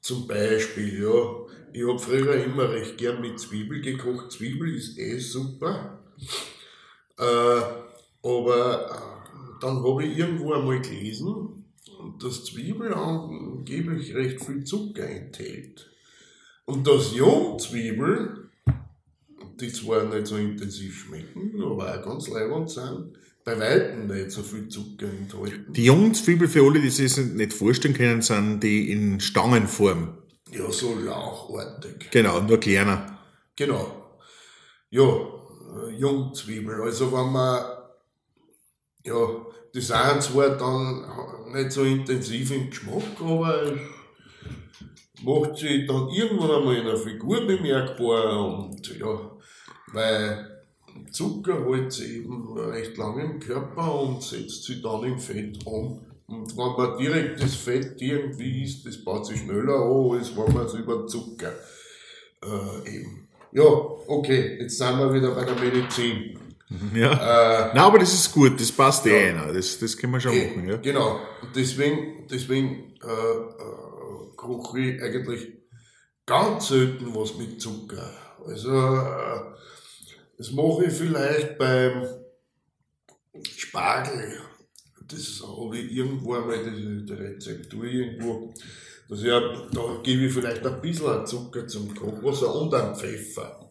zum 0.00 0.26
Beispiel, 0.26 1.02
ja, 1.02 1.44
ich 1.72 1.88
hab 1.88 2.00
früher 2.00 2.44
immer 2.44 2.68
recht 2.70 2.98
gern 2.98 3.20
mit 3.22 3.40
Zwiebel 3.40 3.80
gekocht. 3.80 4.32
Zwiebel 4.32 4.74
ist 4.74 4.98
eh 4.98 5.18
super. 5.18 6.00
Äh, 7.18 7.62
aber 8.22 8.90
äh, 8.90 9.60
dann 9.60 9.82
habe 9.82 10.04
ich 10.04 10.18
irgendwo 10.18 10.52
einmal 10.52 10.80
gelesen, 10.80 11.63
dass 12.20 12.44
Zwiebel 12.44 12.92
angeblich 12.94 14.14
recht 14.14 14.44
viel 14.44 14.64
Zucker 14.64 15.08
enthält. 15.08 15.90
Und 16.64 16.86
dass 16.86 17.14
Jungzwiebel, 17.14 18.50
die 19.60 19.72
zwar 19.72 20.04
nicht 20.04 20.26
so 20.26 20.36
intensiv 20.36 21.04
schmecken, 21.04 21.62
aber 21.62 21.98
auch 21.98 22.04
ganz 22.04 22.28
leibend 22.28 22.70
sind, 22.70 23.18
bei 23.44 23.58
Weitem 23.58 24.06
nicht 24.06 24.30
so 24.30 24.42
viel 24.42 24.68
Zucker 24.68 25.06
enthalten. 25.06 25.72
die 25.72 25.84
jungen 25.84 26.14
Zwiebel 26.14 26.48
für 26.48 26.64
alle, 26.64 26.80
die 26.80 26.88
sich 26.88 27.14
das 27.14 27.24
nicht 27.24 27.52
vorstellen 27.52 27.94
können, 27.94 28.22
sind 28.22 28.60
die 28.60 28.90
in 28.90 29.20
Stangenform. 29.20 30.16
Ja, 30.50 30.70
so 30.70 30.94
lauchartig. 30.98 32.10
Genau, 32.10 32.40
nur 32.40 32.58
kleiner. 32.58 33.18
Genau. 33.56 34.18
Ja, 34.90 35.02
Jungzwiebel. 35.98 36.80
Also 36.82 37.12
wenn 37.12 37.32
man, 37.32 37.64
ja, 39.04 39.16
die 39.74 39.80
sind 39.80 40.22
zwar 40.22 40.50
dann 40.50 41.04
nicht 41.54 41.72
so 41.72 41.84
intensiv 41.84 42.50
im 42.50 42.70
Geschmack, 42.70 43.20
aber 43.20 43.72
macht 45.22 45.56
sich 45.56 45.86
dann 45.86 46.08
irgendwann 46.08 46.50
einmal 46.50 46.76
in 46.76 46.86
der 46.86 46.96
Figur 46.96 47.46
bemerkbar 47.46 48.46
und 48.46 48.98
ja, 48.98 49.30
weil 49.92 50.50
Zucker 51.10 51.64
hält 51.66 51.92
sich 51.92 52.16
eben 52.16 52.58
recht 52.58 52.96
lange 52.96 53.24
im 53.24 53.40
Körper 53.40 54.00
und 54.00 54.22
setzt 54.22 54.64
sich 54.64 54.82
dann 54.82 55.04
im 55.04 55.18
Fett 55.18 55.58
an. 55.66 56.00
Und 56.26 56.56
wenn 56.56 56.72
man 56.76 56.98
direkt 56.98 57.42
das 57.42 57.54
Fett 57.54 58.00
irgendwie 58.00 58.64
isst, 58.64 58.86
das 58.86 59.02
baut 59.04 59.26
sich 59.26 59.40
schneller 59.40 59.74
an, 59.74 60.18
als 60.18 60.36
wenn 60.36 60.52
man 60.52 60.66
es 60.66 60.74
über 60.74 61.06
Zucker 61.06 61.52
äh, 62.42 62.96
eben. 62.96 63.28
Ja, 63.52 63.62
okay, 63.62 64.58
jetzt 64.60 64.78
sind 64.78 64.98
wir 64.98 65.12
wieder 65.12 65.30
bei 65.30 65.44
der 65.44 65.54
Medizin. 65.54 66.38
Ja. 66.94 67.12
Äh, 67.12 67.74
Nein, 67.74 67.78
aber 67.78 67.98
das 67.98 68.12
ist 68.14 68.32
gut, 68.32 68.60
das 68.60 68.70
passt 68.72 69.06
eh 69.06 69.10
Ja. 69.10 69.28
einer. 69.30 69.52
Das, 69.52 69.78
das 69.78 69.96
können 69.96 70.12
wir 70.12 70.20
schon 70.20 70.32
eh, 70.32 70.46
machen, 70.48 70.68
ja. 70.68 70.76
Genau, 70.76 71.20
deswegen, 71.54 72.26
deswegen 72.28 72.94
äh, 73.02 73.06
äh, 73.06 74.36
koche 74.36 74.78
ich 74.80 75.02
eigentlich 75.02 75.48
ganz 76.26 76.68
selten 76.68 77.14
was 77.14 77.36
mit 77.36 77.60
Zucker. 77.60 78.10
Also, 78.46 78.70
äh, 78.70 79.40
das 80.38 80.50
mache 80.52 80.86
ich 80.86 80.92
vielleicht 80.94 81.58
beim 81.58 82.06
Spargel. 83.56 84.40
Das 85.06 85.42
habe 85.46 85.76
ich 85.78 85.92
irgendwo 85.92 86.34
einmal, 86.34 86.64
die, 86.64 87.04
die 87.04 87.12
Rezeptur 87.12 87.84
irgendwo. 87.84 88.52
dass 89.08 89.20
ich, 89.20 89.26
da 89.28 90.00
gebe 90.02 90.22
ich 90.26 90.32
vielleicht 90.32 90.64
ein 90.66 90.80
bisschen 90.80 91.26
Zucker 91.26 91.66
zum 91.66 91.94
Kochwasser 91.94 92.54
und 92.54 92.72
einen 92.74 92.94
Pfeffer. 92.94 93.70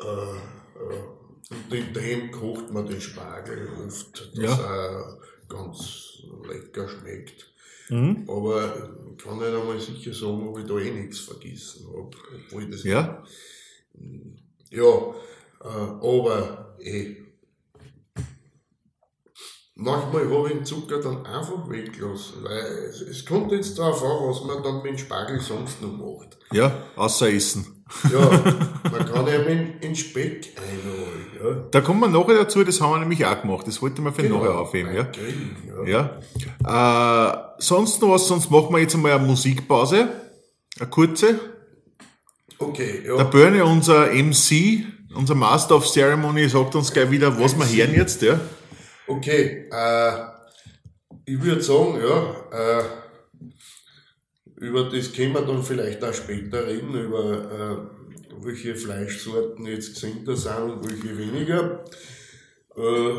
Äh, 0.00 0.04
äh, 0.04 1.23
und 1.50 1.72
in 1.72 1.92
dem 1.92 2.30
kocht 2.30 2.70
man 2.70 2.86
den 2.86 3.00
Spargel 3.00 3.68
oft, 3.86 4.30
dass 4.36 4.58
er 4.58 5.18
ganz 5.48 6.22
lecker 6.46 6.88
schmeckt. 6.88 7.52
Mhm. 7.90 8.24
Aber 8.28 8.94
kann 9.22 9.38
nicht 9.38 9.48
einmal 9.48 9.78
sicher 9.78 10.14
sagen, 10.14 10.48
ob 10.48 10.58
ich 10.58 10.66
da 10.66 10.78
eh 10.78 10.90
nichts 10.90 11.20
vergessen 11.20 11.86
habe. 11.88 12.10
Obwohl 12.46 12.70
das 12.70 12.82
Ja. 12.84 13.22
ja, 14.70 15.14
äh, 15.60 15.66
aber 15.66 16.76
eh. 16.80 17.16
Manchmal 19.76 20.30
habe 20.30 20.48
ich 20.48 20.54
den 20.54 20.64
Zucker 20.64 21.00
dann 21.00 21.26
einfach 21.26 21.68
weggelassen, 21.68 22.44
weil 22.44 22.62
es, 22.88 23.00
es 23.00 23.26
kommt 23.26 23.50
jetzt 23.50 23.76
darauf 23.76 24.02
an, 24.04 24.28
was 24.28 24.44
man 24.44 24.62
dann 24.62 24.76
mit 24.76 24.86
dem 24.92 24.98
Spargel 24.98 25.40
sonst 25.40 25.82
noch 25.82 25.92
macht. 25.92 26.38
Ja, 26.52 26.86
außer 26.94 27.28
Essen. 27.28 27.73
Ja, 28.12 28.30
man 28.90 29.06
kann 29.06 29.26
ja 29.26 29.38
mit 29.46 29.84
in 29.84 29.94
Speck 29.94 30.52
einholen. 30.56 31.26
Ja. 31.42 31.64
Da 31.70 31.80
kommen 31.80 32.00
wir 32.00 32.08
nachher 32.08 32.34
dazu, 32.34 32.64
das 32.64 32.80
haben 32.80 32.92
wir 32.92 32.98
nämlich 33.00 33.24
auch 33.24 33.40
gemacht. 33.42 33.66
Das 33.66 33.80
wollten 33.82 34.02
wir 34.04 34.12
für 34.12 34.22
Genau, 34.22 34.38
nachher 34.38 34.58
aufheben, 34.58 34.94
ja. 34.94 35.02
Grillen, 35.04 35.56
ja. 35.86 36.10
Ja. 36.64 37.30
Äh, 37.32 37.54
sonst 37.58 38.00
noch 38.00 38.10
was, 38.12 38.26
sonst 38.26 38.50
machen 38.50 38.74
wir 38.74 38.80
jetzt 38.80 38.94
einmal 38.94 39.12
eine 39.12 39.26
Musikpause. 39.26 40.08
Eine 40.80 40.88
kurze. 40.90 41.38
Okay, 42.58 43.02
Der 43.04 43.16
ja. 43.16 43.24
Bernie, 43.24 43.60
unser 43.60 44.06
MC, 44.12 44.84
unser 45.14 45.34
Master 45.34 45.76
of 45.76 45.86
Ceremony, 45.86 46.48
sagt 46.48 46.74
uns 46.74 46.92
gleich 46.92 47.10
wieder, 47.10 47.38
was 47.38 47.56
wir 47.56 47.66
hören 47.66 47.94
jetzt, 47.94 48.22
ja. 48.22 48.40
Okay, 49.06 49.68
äh, 49.70 50.12
ich 51.26 51.40
würde 51.42 51.62
sagen, 51.62 51.98
ja, 52.00 52.78
äh, 52.80 52.82
über 54.64 54.84
das 54.84 55.12
können 55.12 55.32
wir 55.32 55.42
dann 55.42 55.62
vielleicht 55.62 56.02
auch 56.02 56.14
später 56.14 56.66
reden, 56.66 56.94
über 56.94 57.90
äh, 58.40 58.44
welche 58.44 58.74
Fleischsorten 58.74 59.66
jetzt 59.66 59.94
gesünder 59.94 60.36
sind 60.36 60.70
und 60.70 60.90
welche 60.90 61.16
weniger. 61.18 61.84
Äh, 62.76 63.14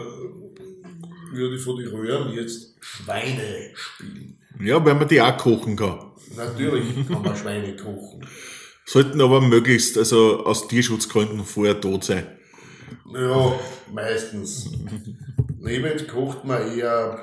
würde 1.32 1.56
ich 1.56 1.62
von 1.62 1.78
den 1.78 1.88
Röhren 1.88 2.34
jetzt 2.34 2.76
Schweine 2.80 3.72
spielen. 3.74 4.38
Ja, 4.60 4.84
weil 4.84 4.96
man 4.96 5.08
die 5.08 5.22
auch 5.22 5.38
kochen 5.38 5.76
kann. 5.76 6.00
Natürlich 6.36 7.08
kann 7.08 7.22
man 7.22 7.36
Schweine 7.36 7.76
kochen. 7.76 8.26
Sollten 8.86 9.20
aber 9.22 9.42
möglichst, 9.42 9.98
also 9.98 10.46
aus 10.46 10.68
Tierschutzgründen 10.68 11.44
vorher 11.44 11.80
tot 11.80 12.04
sein. 12.04 12.26
Ja, 13.14 13.60
meistens. 13.92 14.72
Lebend 15.60 16.08
kocht 16.08 16.46
man 16.46 16.78
eher 16.78 17.20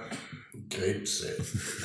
Krebse. 0.72 1.36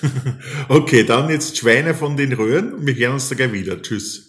Okay, 0.69 1.03
dann 1.03 1.29
jetzt 1.29 1.57
Schweine 1.57 1.93
von 1.93 2.17
den 2.17 2.33
Röhren. 2.33 2.85
Wir 2.85 2.95
hören 2.95 3.13
uns 3.13 3.29
da 3.29 3.35
gleich 3.35 3.51
wieder. 3.51 3.81
Tschüss. 3.81 4.26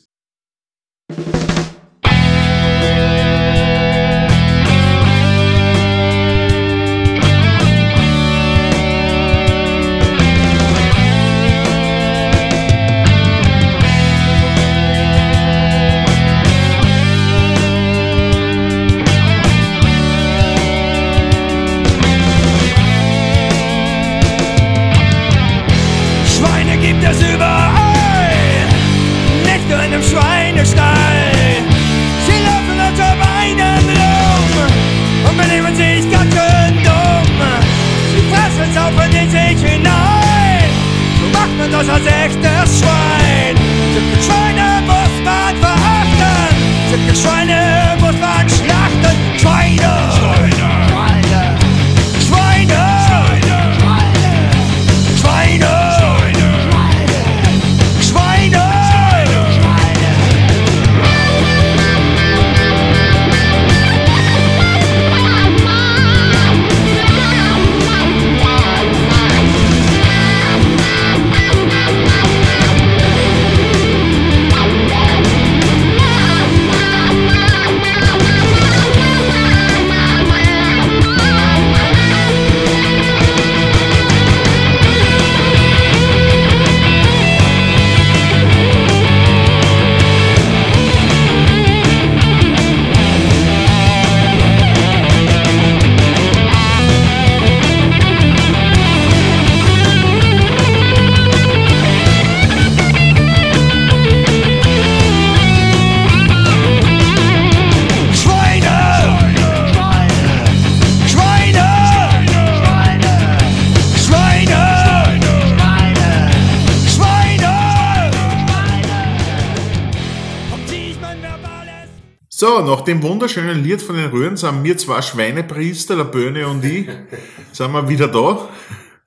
So, 122.41 122.61
nach 122.61 122.83
dem 122.83 123.03
wunderschönen 123.03 123.65
Lied 123.65 123.83
von 123.83 123.97
den 123.97 124.11
Röhren 124.11 124.37
sind 124.37 124.63
wir 124.63 124.79
zwei 124.79 125.03
Schweinepriester, 125.03 125.97
der 125.97 126.05
Böhne 126.05 126.47
und 126.47 126.65
ich, 126.65 126.87
sind 127.53 127.73
wir 127.73 127.89
wieder 127.89 128.07
da. 128.07 128.49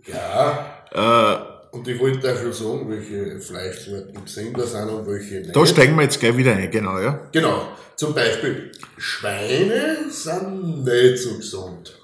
Ja, 0.05 0.83
Äh, 0.91 1.77
und 1.77 1.87
ich 1.87 1.97
wollte 1.97 2.29
auch 2.29 2.37
schon 2.37 2.51
sagen, 2.51 2.89
welche 2.89 3.39
Fleischsorten 3.39 4.25
gesünder 4.25 4.67
sind 4.67 4.89
und 4.89 5.07
welche 5.07 5.35
nicht. 5.35 5.55
da 5.55 5.65
steigen 5.65 5.95
wir 5.95 6.03
jetzt 6.03 6.19
gleich 6.19 6.35
wieder 6.35 6.53
ein, 6.53 6.69
genau, 6.69 6.99
ja. 6.99 7.29
Genau, 7.31 7.69
zum 7.95 8.13
Beispiel 8.13 8.69
Schweine 8.97 10.09
sind 10.09 10.83
nicht 10.83 11.17
so 11.17 11.37
gesund. 11.37 11.97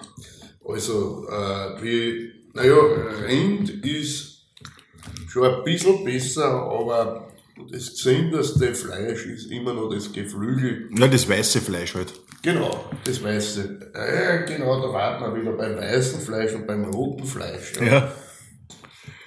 Also, 0.65 1.27
äh, 1.29 1.83
wie, 1.83 2.31
naja, 2.53 2.77
Rind 3.27 3.85
ist 3.85 4.43
schon 5.27 5.43
ein 5.43 5.63
bisschen 5.65 6.05
besser, 6.05 6.53
aber 6.53 7.26
das 7.71 7.91
gesündeste 7.91 8.73
Fleisch 8.75 9.25
ist 9.25 9.51
immer 9.51 9.73
noch 9.73 9.89
das 9.89 10.11
Geflügel. 10.11 10.89
Ja, 10.97 11.07
das 11.07 11.27
weiße 11.27 11.61
Fleisch 11.61 11.95
halt. 11.95 12.13
Genau, 12.41 12.85
das 13.03 13.21
Weiße. 13.23 13.91
Ja, 13.93 14.37
genau, 14.45 14.81
da 14.81 14.93
warten 14.93 15.23
wir 15.23 15.41
wieder 15.41 15.53
beim 15.53 15.75
weißen 15.75 16.21
Fleisch 16.21 16.53
und 16.53 16.67
beim 16.67 16.85
roten 16.85 17.25
Fleisch. 17.25 17.73
Ja. 17.79 17.85
Ja. 17.85 18.11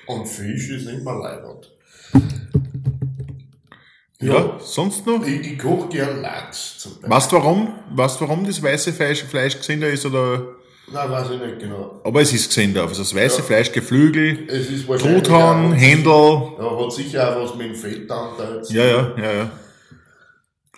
Und 0.07 0.27
Fisch 0.27 0.71
ist 0.71 0.87
immer 0.87 1.19
leibend. 1.19 1.71
Ja, 4.21 4.59
sonst 4.61 5.07
noch? 5.07 5.27
Ich, 5.27 5.53
ich 5.53 5.59
koche 5.59 5.89
gern 5.89 6.21
Lachs 6.21 6.79
zum 6.79 6.93
Beispiel. 6.93 7.11
Weißt 7.11 7.33
du 7.33 7.37
warum? 7.37 7.75
Weißt 7.91 8.21
warum 8.21 8.47
das 8.47 8.63
weiße 8.63 8.93
Fleisch, 8.93 9.25
Fleisch 9.25 9.57
gesünder 9.57 9.89
ist 9.89 10.05
oder? 10.05 10.57
Nein, 10.93 11.11
weiß 11.11 11.31
ich 11.31 11.41
nicht 11.41 11.59
genau. 11.61 12.01
Aber 12.05 12.21
es 12.21 12.33
ist 12.33 12.49
gesünder. 12.49 12.83
Also 12.83 13.03
das 13.03 13.15
weiße 13.15 13.43
Fleisch, 13.43 13.71
Geflügel, 13.71 14.49
Es 14.49 14.69
ist 14.71 14.89
wahrscheinlich. 14.89 15.23
Truthahn, 15.23 15.73
Händel. 15.73 16.53
Ja, 16.59 16.79
hat 16.85 16.93
sicher 16.93 17.37
auch 17.37 17.45
was 17.45 17.55
mit 17.55 17.69
dem 17.69 17.75
Fettanteil 17.77 18.65
zu 18.65 18.75
Ja, 18.75 18.85
ja, 18.85 19.15
ja, 19.17 19.33
ja. 19.33 19.51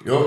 Ja, 0.04 0.25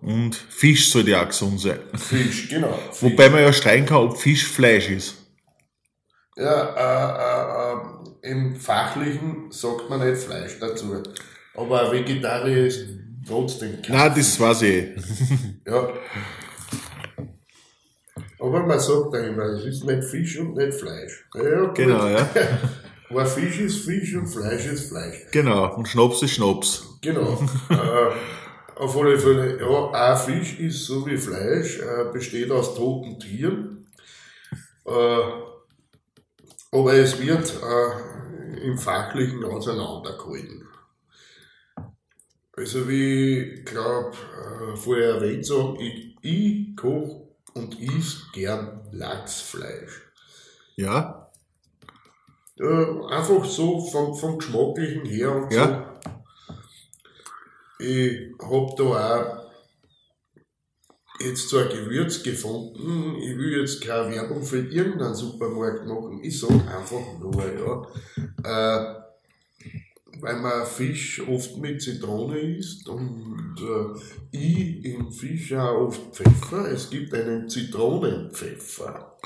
Und 0.00 0.34
Fisch 0.36 0.90
sollte 0.90 1.10
ja 1.10 1.22
auch 1.22 1.28
gesund 1.28 1.60
sein. 1.60 1.78
Fisch, 1.94 2.48
genau. 2.48 2.72
Fisch. 2.92 3.02
Wobei 3.12 3.28
man 3.28 3.42
ja 3.42 3.52
streiten 3.52 3.86
kann, 3.86 3.98
ob 3.98 4.16
Fisch 4.16 4.46
Fleisch 4.46 4.88
ist. 4.88 5.16
Ja, 6.36 7.74
äh, 7.74 7.74
äh, 7.74 8.28
äh, 8.28 8.30
im 8.32 8.56
Fachlichen 8.56 9.50
sagt 9.50 9.90
man 9.90 10.08
nicht 10.08 10.22
Fleisch 10.22 10.58
dazu. 10.60 11.02
Aber 11.54 11.86
ein 11.86 11.92
Vegetarier 11.92 12.66
ist 12.66 12.86
trotzdem 13.26 13.82
kein 13.82 13.96
Nein, 13.96 14.12
das 14.16 14.40
weiß 14.40 14.62
ich. 14.62 14.84
Ja. 15.66 15.88
Aber 18.42 18.66
man 18.66 18.80
sagt 18.80 19.14
ja 19.14 19.20
immer, 19.20 19.44
es 19.44 19.64
ist 19.64 19.84
nicht 19.84 20.02
Fisch 20.02 20.36
und 20.40 20.56
nicht 20.56 20.74
Fleisch. 20.74 21.28
Ja. 21.32 21.66
Genau, 21.66 22.08
ja. 22.08 22.28
Aber 23.08 23.24
Fisch 23.24 23.60
ist 23.60 23.84
Fisch 23.84 24.16
und 24.16 24.26
Fleisch 24.26 24.66
ist 24.66 24.88
Fleisch. 24.88 25.26
Genau. 25.30 25.76
Und 25.76 25.86
Schnaps 25.86 26.22
ist 26.22 26.32
Schnaps. 26.32 26.98
Genau. 27.02 27.38
äh, 27.70 28.80
auf 28.80 28.96
alle 28.96 29.16
Fälle, 29.16 29.60
ja, 29.60 29.90
ein 29.92 30.16
Fisch 30.16 30.58
ist 30.58 30.86
so 30.86 31.06
wie 31.06 31.16
Fleisch, 31.16 31.78
äh, 31.78 32.10
besteht 32.12 32.50
aus 32.50 32.74
toten 32.74 33.20
Tieren. 33.20 33.86
Äh, 34.86 35.18
aber 36.72 36.94
es 36.94 37.20
wird 37.20 37.54
äh, 37.62 38.66
im 38.66 38.76
Fachlichen 38.76 39.44
auseinandergehalten. 39.44 40.66
Also 42.56 42.88
wie 42.88 43.38
ich 43.38 43.64
glaube, 43.64 44.16
äh, 44.16 44.76
vorher 44.76 45.14
erwähnt 45.14 45.46
so, 45.46 45.76
ich, 45.78 46.16
ich 46.22 46.76
koche 46.76 47.21
und 47.54 47.80
is 47.80 48.26
gern 48.32 48.80
Lachsfleisch. 48.92 50.02
Ja. 50.76 51.30
Äh, 52.58 53.06
einfach 53.10 53.44
so 53.44 53.80
vom, 53.80 54.14
vom 54.14 54.38
Geschmacklichen 54.38 55.04
her 55.06 55.32
und 55.34 55.52
Ja. 55.52 56.00
so. 56.04 56.14
Ich 57.84 58.32
hab 58.38 58.76
da 58.76 58.84
auch 58.84 59.42
jetzt 61.20 61.48
so 61.48 61.58
ein 61.58 61.68
Gewürz 61.68 62.22
gefunden. 62.22 63.16
Ich 63.20 63.36
will 63.36 63.60
jetzt 63.60 63.82
keine 63.82 64.10
Werbung 64.14 64.42
für 64.42 64.58
irgendeinen 64.58 65.14
Supermarkt 65.14 65.86
machen. 65.86 66.20
Ich 66.22 66.38
sag 66.38 66.50
einfach 66.50 67.18
nur, 67.18 67.42
ja. 67.44 67.82
Äh, 68.44 69.02
weil 70.20 70.36
man 70.36 70.66
Fisch 70.66 71.22
oft 71.26 71.56
mit 71.56 71.82
Zitrone 71.82 72.38
isst 72.38 72.88
und 72.88 73.41
äh, 73.60 74.36
ich 74.36 74.84
im 74.84 75.10
Fisch 75.12 75.52
auch 75.54 75.88
oft 75.88 76.14
Pfeffer. 76.14 76.70
Es 76.70 76.90
gibt 76.90 77.12
einen 77.14 77.48
Zitronenpfeffer. 77.48 79.16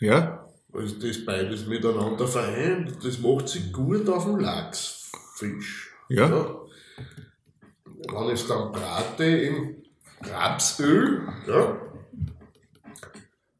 Ja. 0.00 0.46
Also 0.72 0.96
das 0.96 1.24
beides 1.24 1.66
miteinander 1.66 2.26
vereint, 2.26 2.96
das 3.04 3.20
macht 3.20 3.48
sich 3.48 3.72
gut 3.72 4.08
auf 4.08 4.24
dem 4.24 4.40
Lachsfisch. 4.40 5.92
Ja. 6.08 6.60
Wenn 7.86 8.26
ich 8.26 8.40
es 8.40 8.48
dann 8.48 8.72
brate 8.72 9.24
im 9.24 9.84
Rapsöl, 10.20 11.28
ja, 11.46 11.80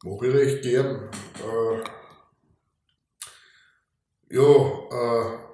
mache 0.03 0.27
ich 0.27 0.33
recht 0.35 0.61
gern. 0.63 1.09
Äh, 1.39 1.83
ja, 4.35 4.41
äh, 4.41 5.44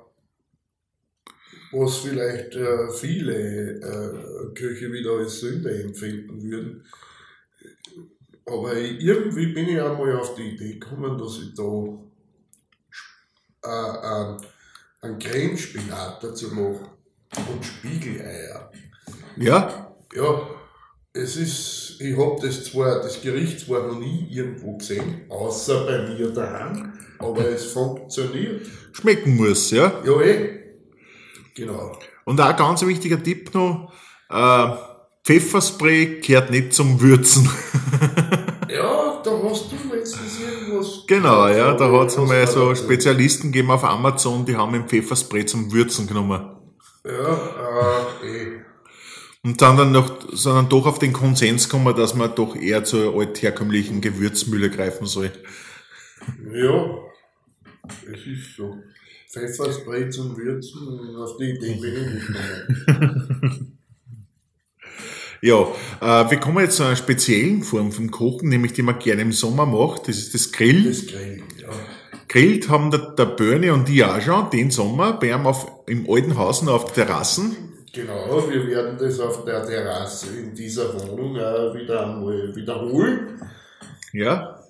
was 1.71 1.97
vielleicht 1.97 2.55
äh, 2.55 2.89
viele 2.91 3.79
äh, 3.79 4.53
Köche 4.53 4.91
wieder 4.91 5.11
als 5.11 5.39
Sünde 5.39 5.83
empfinden 5.83 6.41
würden. 6.43 6.85
Aber 8.45 8.75
irgendwie 8.75 9.47
bin 9.47 9.69
ich 9.69 9.81
einmal 9.81 10.17
auf 10.17 10.35
die 10.35 10.55
Idee 10.55 10.73
gekommen, 10.73 11.17
dass 11.17 11.39
ich 11.39 11.53
da 11.55 11.97
äh, 13.63 14.37
einen, 15.01 15.19
Cremespinat 15.19 16.23
dazu 16.23 16.47
mache 16.49 16.89
und 17.51 17.65
Spiegeleier. 17.65 18.71
Ja. 19.37 19.95
Ja, 20.13 20.49
es 21.13 21.37
ist, 21.37 22.01
ich 22.01 22.17
habe 22.17 22.41
das 22.41 22.65
zwar, 22.65 23.01
das 23.01 23.21
Gericht 23.21 23.61
zwar 23.61 23.87
noch 23.87 23.99
nie 23.99 24.27
irgendwo 24.29 24.77
gesehen, 24.77 25.21
außer 25.29 25.85
bei 25.85 26.09
mir 26.09 26.31
daheim, 26.31 26.91
aber 27.19 27.47
es 27.47 27.65
funktioniert. 27.67 28.65
Schmecken 28.91 29.37
muss, 29.37 29.71
ja. 29.71 30.01
Ja, 30.05 30.21
eh. 30.21 30.60
Genau. 31.55 31.97
Und 32.25 32.39
auch 32.39 32.45
ein 32.45 32.55
ganz 32.55 32.85
wichtiger 32.85 33.21
Tipp 33.21 33.53
noch, 33.53 33.91
äh, 34.29 34.69
Pfefferspray 35.23 36.21
gehört 36.21 36.49
nicht 36.49 36.73
zum 36.73 36.99
Würzen. 36.99 37.49
Ja, 38.71 39.21
da 39.21 39.31
hast 39.43 39.69
du 39.69 39.93
letztens 39.93 40.39
irgendwas. 40.39 41.03
genau, 41.05 41.45
ja, 41.49 41.73
da 41.73 41.91
hat 41.91 42.07
es 42.07 42.17
einmal 42.17 42.47
so? 42.47 42.73
Spezialisten 42.73 43.51
gegeben 43.51 43.69
auf 43.69 43.83
Amazon, 43.83 44.45
die 44.45 44.55
haben 44.55 44.73
im 44.75 44.87
Pfefferspray 44.87 45.45
zum 45.45 45.73
Würzen 45.73 46.07
genommen. 46.07 46.55
Ja, 47.03 48.07
äh, 48.23 48.27
eh. 48.27 48.61
Und 49.43 49.61
dann 49.61 49.75
dann 49.75 49.91
noch, 49.91 50.21
sind 50.31 50.53
dann 50.53 50.69
doch 50.69 50.85
auf 50.85 50.99
den 50.99 51.11
Konsens 51.11 51.67
gekommen, 51.67 51.93
dass 51.95 52.15
man 52.15 52.33
doch 52.33 52.55
eher 52.55 52.85
zur 52.85 53.13
altherkömmlichen 53.19 53.99
Gewürzmühle 53.99 54.69
greifen 54.69 55.05
soll. 55.05 55.31
Ja, 56.53 56.97
es 58.05 58.25
ist 58.25 58.55
so. 58.55 58.77
Pfefferspray 59.31 60.09
zum 60.09 60.35
Würzen, 60.35 61.15
auf 61.17 61.37
die 61.37 61.51
Idee 61.51 61.75
bin 61.75 61.93
ich 61.95 62.13
nicht 62.13 62.27
gekommen. 62.27 63.77
Ja, 65.43 65.61
äh, 66.01 66.29
wir 66.29 66.39
kommen 66.39 66.63
jetzt 66.63 66.77
zu 66.77 66.83
einer 66.83 66.95
speziellen 66.95 67.63
Form 67.63 67.91
vom 67.91 68.11
Kochen, 68.11 68.49
nämlich 68.49 68.73
die 68.73 68.83
man 68.83 68.99
gerne 68.99 69.23
im 69.23 69.31
Sommer 69.31 69.65
macht. 69.65 70.07
Das 70.07 70.17
ist 70.19 70.35
das 70.35 70.51
Grill. 70.51 70.83
Das 70.83 71.07
Grillen, 71.07 71.41
ja. 71.59 71.69
Grillt 72.27 72.69
haben 72.69 72.91
der, 72.91 73.15
der 73.17 73.25
Börne 73.25 73.73
und 73.73 73.87
die 73.87 74.05
auch 74.05 74.21
schon 74.21 74.51
den 74.51 74.69
Sommer 74.69 75.13
bei 75.13 75.31
ihm 75.31 75.47
auf, 75.47 75.65
im 75.87 76.07
alten 76.07 76.37
Haus 76.37 76.61
noch 76.61 76.73
auf 76.73 76.93
Terrassen. 76.93 77.55
Genau, 77.91 78.47
wir 78.49 78.67
werden 78.67 78.97
das 78.99 79.19
auf 79.19 79.43
der 79.43 79.65
Terrasse 79.65 80.27
in 80.37 80.53
dieser 80.53 80.93
Wohnung 80.93 81.35
auch 81.37 81.73
wieder 81.73 82.05
einmal 82.05 82.55
wiederholen. 82.55 83.41
Ja, 84.13 84.60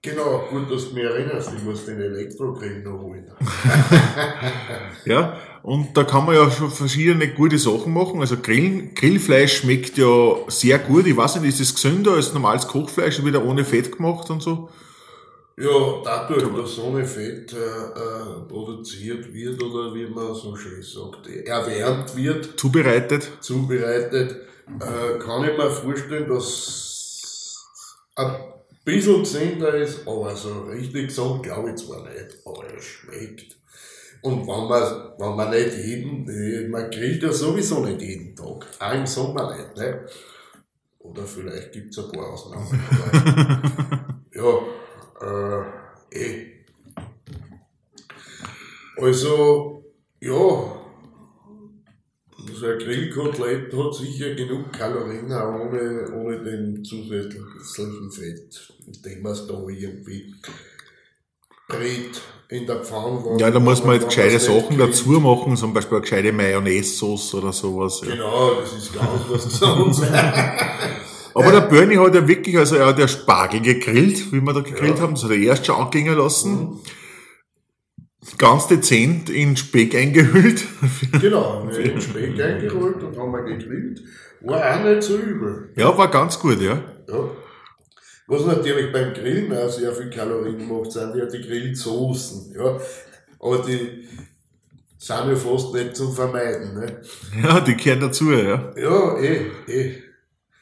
Genau, 0.00 0.44
gut, 0.48 0.70
dass 0.70 0.88
du 0.88 0.94
mich 0.94 1.02
erinnerst, 1.02 1.50
ich 1.56 1.62
muss 1.64 1.84
den 1.84 2.00
Elektrogrill 2.00 2.82
noch 2.84 3.00
holen. 3.00 3.26
ja. 5.04 5.36
Und 5.64 5.96
da 5.96 6.04
kann 6.04 6.24
man 6.24 6.36
ja 6.36 6.48
schon 6.50 6.70
verschiedene 6.70 7.34
gute 7.34 7.58
Sachen 7.58 7.92
machen. 7.92 8.20
Also 8.20 8.36
Grillen, 8.36 8.94
Grillfleisch 8.94 9.58
schmeckt 9.58 9.98
ja 9.98 10.36
sehr 10.46 10.78
gut. 10.78 11.06
Ich 11.06 11.16
weiß 11.16 11.40
nicht, 11.40 11.48
ist 11.48 11.60
es 11.60 11.74
gesünder 11.74 12.12
als 12.12 12.32
normales 12.32 12.68
Kochfleisch, 12.68 13.24
wieder 13.24 13.44
ohne 13.44 13.64
Fett 13.64 13.96
gemacht 13.96 14.30
und 14.30 14.40
so? 14.40 14.68
Ja, 15.56 16.00
dadurch, 16.04 16.44
dass 16.54 16.76
so 16.76 16.86
eine 16.86 17.04
Fett 17.04 17.52
äh, 17.52 17.56
äh, 17.56 18.48
produziert 18.48 19.34
wird 19.34 19.60
oder 19.60 19.92
wie 19.92 20.06
man 20.06 20.32
so 20.32 20.54
schön 20.54 20.80
sagt, 20.80 21.26
erwärmt 21.26 22.14
wird, 22.16 22.58
Zubereitet. 22.60 23.28
zubereitet, 23.40 24.36
äh, 24.78 25.18
kann 25.18 25.42
ich 25.42 25.58
mir 25.58 25.68
vorstellen, 25.68 26.28
dass 26.28 27.66
ein 28.14 28.36
bisschen 28.88 29.18
gesünder 29.20 29.74
ist, 29.74 30.06
aber 30.06 30.34
so 30.34 30.62
richtig 30.62 31.08
gesund 31.08 31.42
glaube 31.42 31.70
ich 31.70 31.76
zwar 31.76 32.02
nicht, 32.08 32.38
aber 32.44 32.64
es 32.76 32.84
schmeckt. 32.84 33.56
Und 34.22 34.40
wenn 34.40 34.68
man, 34.68 35.12
wenn 35.18 35.36
man 35.36 35.50
nicht 35.50 35.76
jeden, 35.76 36.28
äh, 36.28 36.68
man 36.68 36.90
grillt 36.90 37.22
ja 37.22 37.32
sowieso 37.32 37.84
nicht 37.84 38.00
jeden 38.00 38.34
Tag, 38.34 38.66
auch 38.80 38.94
im 38.94 39.06
Sommer 39.06 39.54
nicht, 39.56 39.76
ne? 39.76 40.06
Oder 40.98 41.22
vielleicht 41.24 41.72
gibt's 41.72 41.98
ein 41.98 42.10
paar 42.10 42.32
Ausnahmen, 42.32 42.66
ja, 44.34 44.58
äh, 45.20 46.18
eh. 46.18 46.46
Also, 48.96 49.84
ja, 50.20 50.77
so 52.58 52.66
ein 52.66 52.78
Grillkotelett 52.78 53.72
hat 53.72 53.94
sicher 53.94 54.34
genug 54.34 54.72
Kalorien, 54.72 55.32
auch 55.32 55.54
ohne, 55.60 56.10
ohne 56.14 56.42
den 56.42 56.84
zusätzlichen 56.84 58.10
Fett, 58.10 58.72
den 59.04 59.22
man 59.22 59.34
da 59.48 59.54
irgendwie 59.68 60.34
brät 61.68 62.20
in 62.48 62.66
der 62.66 62.76
Pfanne. 62.84 63.22
wo- 63.22 63.36
Ja, 63.38 63.50
da 63.50 63.60
muss 63.60 63.80
man 63.82 63.90
halt 63.90 64.06
gescheite 64.06 64.38
Sachen 64.38 64.78
dazu 64.78 65.10
machen, 65.20 65.56
zum 65.56 65.74
Beispiel 65.74 65.96
eine 65.96 66.02
gescheite 66.02 66.32
Mayonnaise-Sauce 66.32 67.34
oder 67.34 67.52
sowas. 67.52 68.00
Ja. 68.04 68.12
Genau, 68.14 68.54
das 68.60 68.72
ist 68.72 68.94
ganz 68.94 69.10
was 69.28 69.58
sonst. 69.58 70.02
Aber 71.34 71.52
der 71.52 71.60
Bernie 71.60 71.98
hat 71.98 72.14
ja 72.14 72.26
wirklich, 72.26 72.56
also 72.58 72.76
er 72.76 72.86
hat 72.86 72.98
ja 72.98 73.06
Spargel 73.06 73.60
gegrillt, 73.60 74.32
wie 74.32 74.40
wir 74.40 74.52
da 74.54 74.60
gegrillt 74.60 74.96
Ja. 74.96 75.02
haben, 75.02 75.14
das 75.14 75.24
hat 75.24 75.30
er 75.30 75.36
erst 75.36 75.66
schon 75.66 75.76
angehen 75.76 76.12
lassen. 76.16 76.80
Ganz 78.36 78.66
dezent 78.66 79.30
in 79.30 79.56
Speck 79.56 79.94
eingehüllt. 79.94 80.64
genau, 81.20 81.66
den 81.76 82.00
Speck 82.00 82.40
eingerollt 82.40 83.02
und 83.02 83.16
haben 83.16 83.32
wir 83.32 83.42
gegrillt. 83.42 84.02
War 84.40 84.80
auch 84.80 84.84
nicht 84.84 85.02
so 85.02 85.16
übel. 85.16 85.70
ja, 85.76 85.96
war 85.96 86.10
ganz 86.10 86.38
gut, 86.38 86.60
ja. 86.60 86.82
Ja. 87.08 87.30
Was 88.26 88.44
natürlich 88.44 88.92
beim 88.92 89.14
Grillen 89.14 89.56
auch 89.56 89.70
sehr 89.70 89.92
viel 89.92 90.10
Kalorien 90.10 90.68
macht, 90.68 90.92
sind 90.92 91.16
ja 91.16 91.24
die 91.24 91.40
Grillsoßen. 91.40 92.54
Ja. 92.54 92.78
Aber 93.40 93.58
die 93.66 94.06
sind 94.98 95.28
ja 95.28 95.36
fast 95.36 95.72
nicht 95.72 95.96
zum 95.96 96.14
Vermeiden. 96.14 96.74
Ne? 96.74 97.00
Ja, 97.42 97.60
die 97.60 97.76
gehören 97.76 98.00
dazu, 98.00 98.30
ja. 98.32 98.72
Ja, 98.76 99.18
eh, 99.18 99.46
eh. 99.66 99.94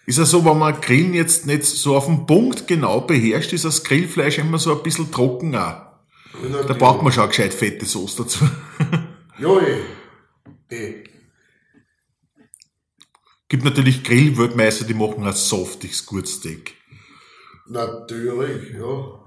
Ist 0.06 0.18
ja 0.18 0.24
so, 0.24 0.44
wenn 0.44 0.58
man 0.58 0.80
Grillen 0.80 1.14
jetzt 1.14 1.46
nicht 1.46 1.64
so 1.64 1.96
auf 1.96 2.06
den 2.06 2.26
Punkt 2.26 2.68
genau 2.68 3.00
beherrscht, 3.00 3.52
ist 3.52 3.64
das 3.64 3.82
Grillfleisch 3.82 4.38
immer 4.38 4.58
so 4.58 4.76
ein 4.76 4.82
bisschen 4.84 5.10
trocken 5.10 5.56
auch. 5.56 5.85
Da 6.66 6.74
braucht 6.74 7.02
man 7.02 7.12
schon 7.12 7.22
eine 7.22 7.30
gescheit 7.30 7.54
fette 7.54 7.84
Soße 7.84 8.22
dazu. 8.22 8.44
Ja, 9.38 9.50
eh. 9.60 10.74
Eh. 10.74 11.04
Gibt 13.48 13.64
natürlich 13.64 14.02
Grillweltmeister, 14.02 14.86
die 14.86 14.94
machen 14.94 15.24
ein 15.24 15.34
softiges 15.34 16.06
Gutsteak. 16.06 16.74
Natürlich, 17.68 18.72
ja. 18.72 19.20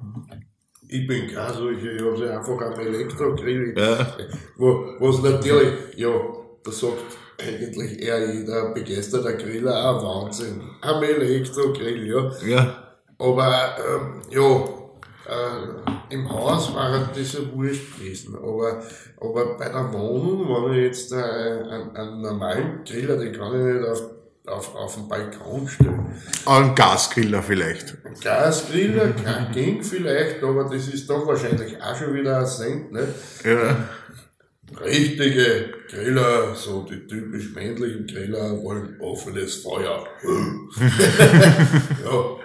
Ich 0.88 1.06
bin 1.06 1.28
kein 1.28 1.54
solcher, 1.54 1.94
ich 1.94 2.02
habe 2.02 2.18
sie 2.18 2.28
einfach 2.28 2.60
am 2.60 2.80
Elektrogrill. 2.80 3.76
Ja. 3.78 4.18
Wo, 4.58 4.96
was 5.00 5.22
natürlich, 5.22 5.96
ja, 5.96 6.10
da 6.64 6.72
sagt 6.72 7.18
eigentlich 7.38 8.02
eher 8.02 8.34
jeder 8.34 8.74
begeisterter 8.74 9.34
Griller, 9.34 9.92
auch 9.92 10.24
Wahnsinn. 10.24 10.62
Am 10.82 11.04
Elektrogrill, 11.04 12.08
ja. 12.08 12.32
Ja, 12.48 12.98
Aber, 13.20 13.76
ähm, 13.78 14.22
ja, 14.32 14.64
äh, 15.28 15.99
im 16.10 16.30
Haus 16.30 16.74
war 16.74 17.10
das 17.14 17.34
ja 17.34 17.40
wurscht 17.54 17.98
gewesen. 17.98 18.36
Aber, 18.36 18.84
aber 19.20 19.58
bei 19.58 19.70
der 19.70 19.94
Wohnung, 19.94 20.48
wenn 20.66 20.74
ich 20.80 20.86
jetzt 20.86 21.12
äh, 21.12 21.16
einen, 21.16 21.96
einen 21.96 22.22
normalen 22.22 22.84
Griller, 22.86 23.18
den 23.18 23.34
kann 23.34 23.54
ich 23.56 23.76
nicht 23.76 23.88
auf, 23.88 24.04
auf, 24.48 24.76
auf 24.76 24.96
den 24.96 25.08
Balkon 25.08 25.68
stellen. 25.68 26.16
ein 26.46 26.76
Gasgriller 26.76 27.44
vielleicht. 27.44 27.98
Ein 28.04 28.16
Gasgriller 28.22 29.12
kann, 29.24 29.52
ging 29.52 29.84
vielleicht, 29.84 30.44
aber 30.44 30.64
das 30.64 30.88
ist 30.88 31.10
dann 31.10 31.26
wahrscheinlich 31.28 31.82
auch 31.82 31.96
schon 31.96 32.14
wieder 32.14 32.40
ein 32.40 32.48
Cent, 32.48 32.92
ne? 32.92 33.08
Ja. 33.44 33.90
Richtige 34.84 35.74
Griller, 35.90 36.54
so 36.54 36.84
die 36.84 37.08
typisch 37.08 37.56
männlichen 37.56 38.06
Griller 38.06 38.62
wollen 38.62 39.00
offenes 39.00 39.64
Feuer. 39.64 40.06
ja. 42.06 42.38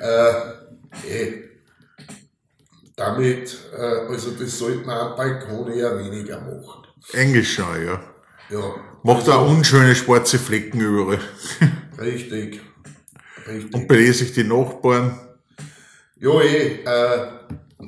Äh, 0.00 0.32
eh. 1.08 1.51
Damit, 3.04 3.58
äh, 3.76 4.12
also 4.12 4.30
das 4.30 4.56
sollte 4.56 4.86
man 4.86 4.96
am 4.96 5.16
Balkon 5.16 5.72
eher 5.72 5.98
weniger 5.98 6.40
machen. 6.40 6.86
Englisch 7.12 7.54
schon, 7.54 7.84
ja. 7.84 8.00
Ja. 8.48 8.74
Macht 9.02 9.28
auch 9.28 9.50
unschöne 9.50 9.92
schwarze 9.96 10.38
Flecken 10.38 10.80
überall. 10.80 11.18
Richtig. 12.00 12.60
Richtig. 13.48 13.74
Und 13.74 13.88
belese 13.88 14.24
sich 14.24 14.34
die 14.34 14.44
Nachbarn. 14.44 15.18
Ja, 16.20 16.40
eh, 16.42 16.84
äh, 16.84 17.26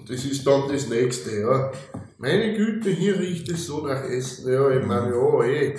das 0.08 0.24
ist 0.24 0.44
dann 0.44 0.68
das 0.68 0.88
nächste, 0.88 1.38
ja. 1.38 1.70
Meine 2.18 2.56
Güte, 2.56 2.90
hier 2.90 3.16
riecht 3.16 3.48
es 3.50 3.66
so 3.66 3.86
nach 3.86 4.02
Essen, 4.02 4.52
ja, 4.52 4.68
ich 4.68 4.84
meine, 4.84 5.14
ja, 5.14 5.44
eh. 5.44 5.76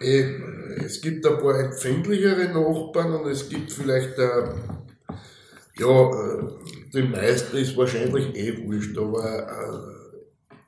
äh, 0.00 0.18
eh. 0.20 0.42
Es 0.84 1.00
gibt 1.00 1.24
ein 1.24 1.38
paar 1.38 1.60
empfindlichere 1.60 2.48
Nachbarn 2.48 3.12
und 3.12 3.30
es 3.30 3.48
gibt 3.48 3.70
vielleicht, 3.70 4.18
äh, 4.18 4.42
ja, 5.78 6.10
äh, 6.10 6.90
den 6.92 7.10
meisten 7.10 7.56
ist 7.56 7.76
wahrscheinlich 7.76 8.34
eh 8.36 8.66
wurscht, 8.66 8.96
aber 8.98 9.24
äh, 9.48 10.18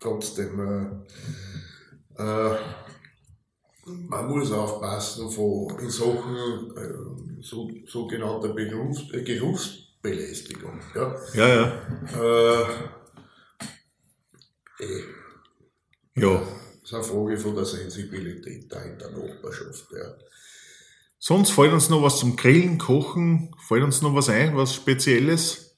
trotzdem, 0.00 1.04
äh, 2.16 2.22
äh, 2.22 2.56
man 3.86 4.28
muss 4.28 4.50
aufpassen 4.50 5.30
von, 5.30 5.78
in 5.78 5.90
Sachen 5.90 6.76
äh, 6.76 7.42
so, 7.42 7.70
sogenannter 7.86 8.54
Berufs, 8.54 9.10
äh, 9.12 9.22
Geruchsbelästigung. 9.22 10.80
Ja? 10.94 11.14
Ja, 11.34 11.48
ja. 11.48 11.66
Äh, 14.80 14.84
eh, 14.84 15.04
Ja. 16.16 16.42
das 16.80 16.90
ist 16.90 16.94
eine 16.94 17.04
Frage 17.04 17.36
von 17.36 17.54
der 17.54 17.64
Sensibilität 17.66 18.72
da 18.72 18.82
in 18.82 18.98
der 18.98 19.10
Nachbarschaft. 19.10 19.86
Ja. 19.92 20.14
Sonst 21.26 21.52
fällt 21.52 21.72
uns 21.72 21.88
noch 21.88 22.02
was 22.02 22.18
zum 22.18 22.36
Grillen, 22.36 22.76
Kochen, 22.76 23.48
fällt 23.66 23.82
uns 23.82 24.02
noch 24.02 24.14
was 24.14 24.28
ein, 24.28 24.54
was 24.58 24.74
Spezielles? 24.74 25.74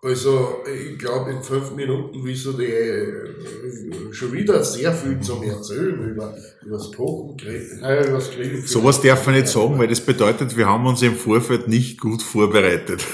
Also, 0.00 0.62
ich 0.64 0.96
glaube, 0.96 1.32
in 1.32 1.42
fünf 1.42 1.72
Minuten 1.72 2.24
wissen 2.24 2.56
die 2.56 2.66
äh, 2.66 4.12
schon 4.12 4.32
wieder 4.32 4.62
sehr 4.62 4.92
viel 4.92 5.18
zum 5.18 5.42
Erzählen 5.42 5.98
über, 6.08 6.36
über 6.64 6.76
das 6.76 6.92
Kochen, 6.92 7.36
Grillen, 7.36 7.82
äh, 7.82 8.06
über 8.06 8.18
das 8.18 8.30
Grillen. 8.30 8.64
Sowas 8.64 9.02
darf 9.02 9.26
man 9.26 9.34
nicht 9.34 9.48
sagen, 9.48 9.76
weil 9.76 9.88
das 9.88 10.00
bedeutet, 10.00 10.56
wir 10.56 10.68
haben 10.68 10.86
uns 10.86 11.02
im 11.02 11.16
Vorfeld 11.16 11.66
nicht 11.66 12.00
gut 12.00 12.22
vorbereitet. 12.22 13.04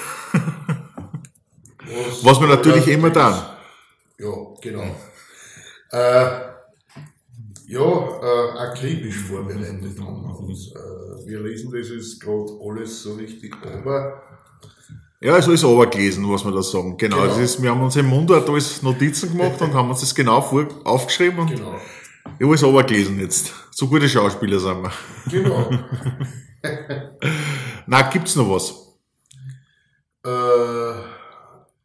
Was 2.22 2.38
wir 2.38 2.48
natürlich 2.48 2.87
immer 2.88 3.09
dann. 3.09 3.42
Ja, 4.18 4.35
genau. 4.61 4.94
Äh, 5.90 6.51
ja, 7.72 8.20
äh, 8.22 8.58
akribisch 8.58 9.16
vorbereitet 9.16 9.98
haben 9.98 10.22
wir 10.22 10.38
uns. 10.40 10.72
Äh, 10.72 11.26
wir 11.26 11.40
lesen 11.40 11.72
das 11.72 11.88
jetzt 11.88 12.20
gerade 12.20 12.50
alles 12.62 13.02
so 13.02 13.14
richtig 13.14 13.54
aber 13.62 14.22
Ja, 15.20 15.40
so 15.40 15.52
ist 15.52 15.64
aber 15.64 15.87
gelesen, 15.87 16.30
was 16.30 16.44
wir 16.44 16.52
da 16.52 16.62
sagen. 16.62 16.96
Genau, 16.96 17.16
Genau. 17.16 17.28
Das 17.28 17.38
ist, 17.38 17.62
wir 17.62 17.70
haben 17.70 17.82
uns 17.82 17.96
im 17.96 18.06
Mundart 18.06 18.48
alles 18.48 18.82
Notizen 18.82 19.30
gemacht 19.30 19.61
und 19.61 19.72
haben 19.72 19.88
uns 19.88 20.00
das 20.00 20.14
genau 20.14 20.42
vor, 20.42 20.68
aufgeschrieben 20.85 21.38
und 21.40 21.50
genau. 21.50 21.76
ja, 22.38 22.46
alles 22.46 22.62
aber 22.62 22.85
gelesen 22.85 23.18
jetzt. 23.20 23.52
So 23.70 23.87
gute 23.88 24.08
Schauspieler 24.08 24.58
sind 24.61 24.82
wir. 24.82 24.92
Genau. 25.30 25.70
Na, 27.87 28.02
gibt's 28.02 28.37
noch 28.37 28.50
was? 28.50 28.82
äh, 30.24 30.94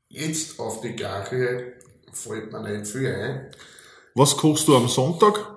jetzt 0.09 0.59
auf 0.59 0.81
die 0.81 0.95
Gache 0.95 1.73
fällt 2.11 2.51
mir 2.51 2.61
nicht 2.61 2.91
viel 2.91 3.13
ein. 3.13 3.51
Was 4.15 4.35
kochst 4.35 4.67
du 4.67 4.75
am 4.75 4.87
Sonntag? 4.87 5.56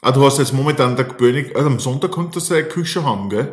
Ah, 0.00 0.12
du 0.12 0.24
hast 0.24 0.38
jetzt 0.38 0.52
momentan 0.52 0.94
der 0.94 1.06
König, 1.06 1.56
also 1.56 1.66
am 1.66 1.80
Sonntag 1.80 2.12
konntest 2.12 2.50
du 2.50 2.54
eine 2.54 2.64
Küche 2.64 3.04
haben, 3.04 3.28
gell? 3.28 3.52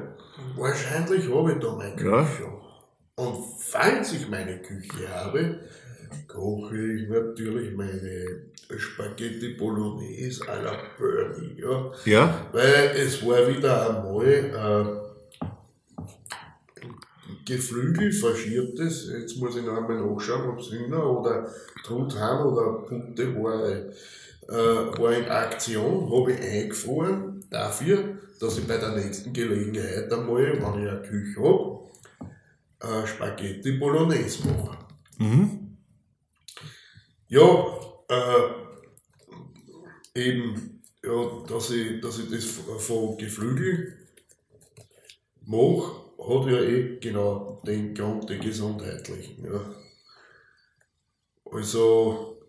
Wahrscheinlich 0.56 1.28
habe 1.34 1.54
ich 1.54 1.60
da 1.60 1.72
meine 1.72 1.96
Küche. 1.96 2.10
Ja. 2.10 3.24
Und 3.24 3.38
falls 3.60 4.14
ich 4.14 4.30
meine 4.30 4.60
Küche 4.60 5.10
habe, 5.10 5.60
koche 6.28 6.78
ich 6.78 7.10
natürlich 7.10 7.76
meine 7.76 8.44
Spaghetti 8.78 9.56
Bolognese 9.56 10.44
à 10.48 10.62
la 10.62 10.78
Bernie. 11.00 11.60
Ja? 11.60 11.92
Ja? 12.06 12.48
Weil 12.52 12.92
es 12.96 13.26
war 13.26 13.48
wieder 13.48 13.90
einmal 13.90 14.26
äh, 14.26 15.06
Geflügel 17.46 18.12
faschiertes, 18.12 19.10
jetzt 19.12 19.38
muss 19.38 19.56
ich 19.56 19.64
noch 19.64 19.78
einmal 19.78 20.02
nachschauen, 20.02 20.50
ob 20.50 20.60
es 20.60 20.72
Hühner 20.72 21.10
oder 21.10 21.48
Truthahn 21.84 22.46
oder 22.46 22.84
Pute 22.86 23.36
war, 23.36 23.62
äh, 24.48 24.54
war 24.54 25.14
in 25.14 25.26
Aktion, 25.26 26.12
habe 26.12 26.34
ich 26.34 26.42
eingefroren 26.42 27.44
dafür, 27.50 28.18
dass 28.40 28.58
ich 28.58 28.68
bei 28.68 28.78
der 28.78 28.92
nächsten 28.96 29.34
Gelegenheit 29.34 30.12
einmal, 30.12 30.44
wenn 30.44 30.84
ich 30.84 30.90
eine 30.90 31.02
Küche 31.02 31.42
habe, 31.42 31.90
äh, 32.82 33.08
Spaghetti 33.08 33.74
Bolognese 33.74 34.48
mache. 34.48 34.78
Mhm. 35.18 35.78
Ja, 37.28 37.80
äh, 38.10 38.50
eben, 40.14 40.82
ja, 41.04 41.44
dass 41.48 41.72
ich, 41.72 42.02
dass 42.02 42.20
ich 42.20 42.30
das 42.30 42.46
von 42.46 43.18
Geflügel 43.18 43.98
mache, 45.46 46.06
hat 46.20 46.48
ja 46.48 46.60
eh 46.60 47.00
genau 47.00 47.62
den 47.66 47.94
Grund, 47.94 48.30
den 48.30 48.42
gesundheitlichen. 48.42 49.46
Ja. 49.46 49.76
Also, 51.52 52.42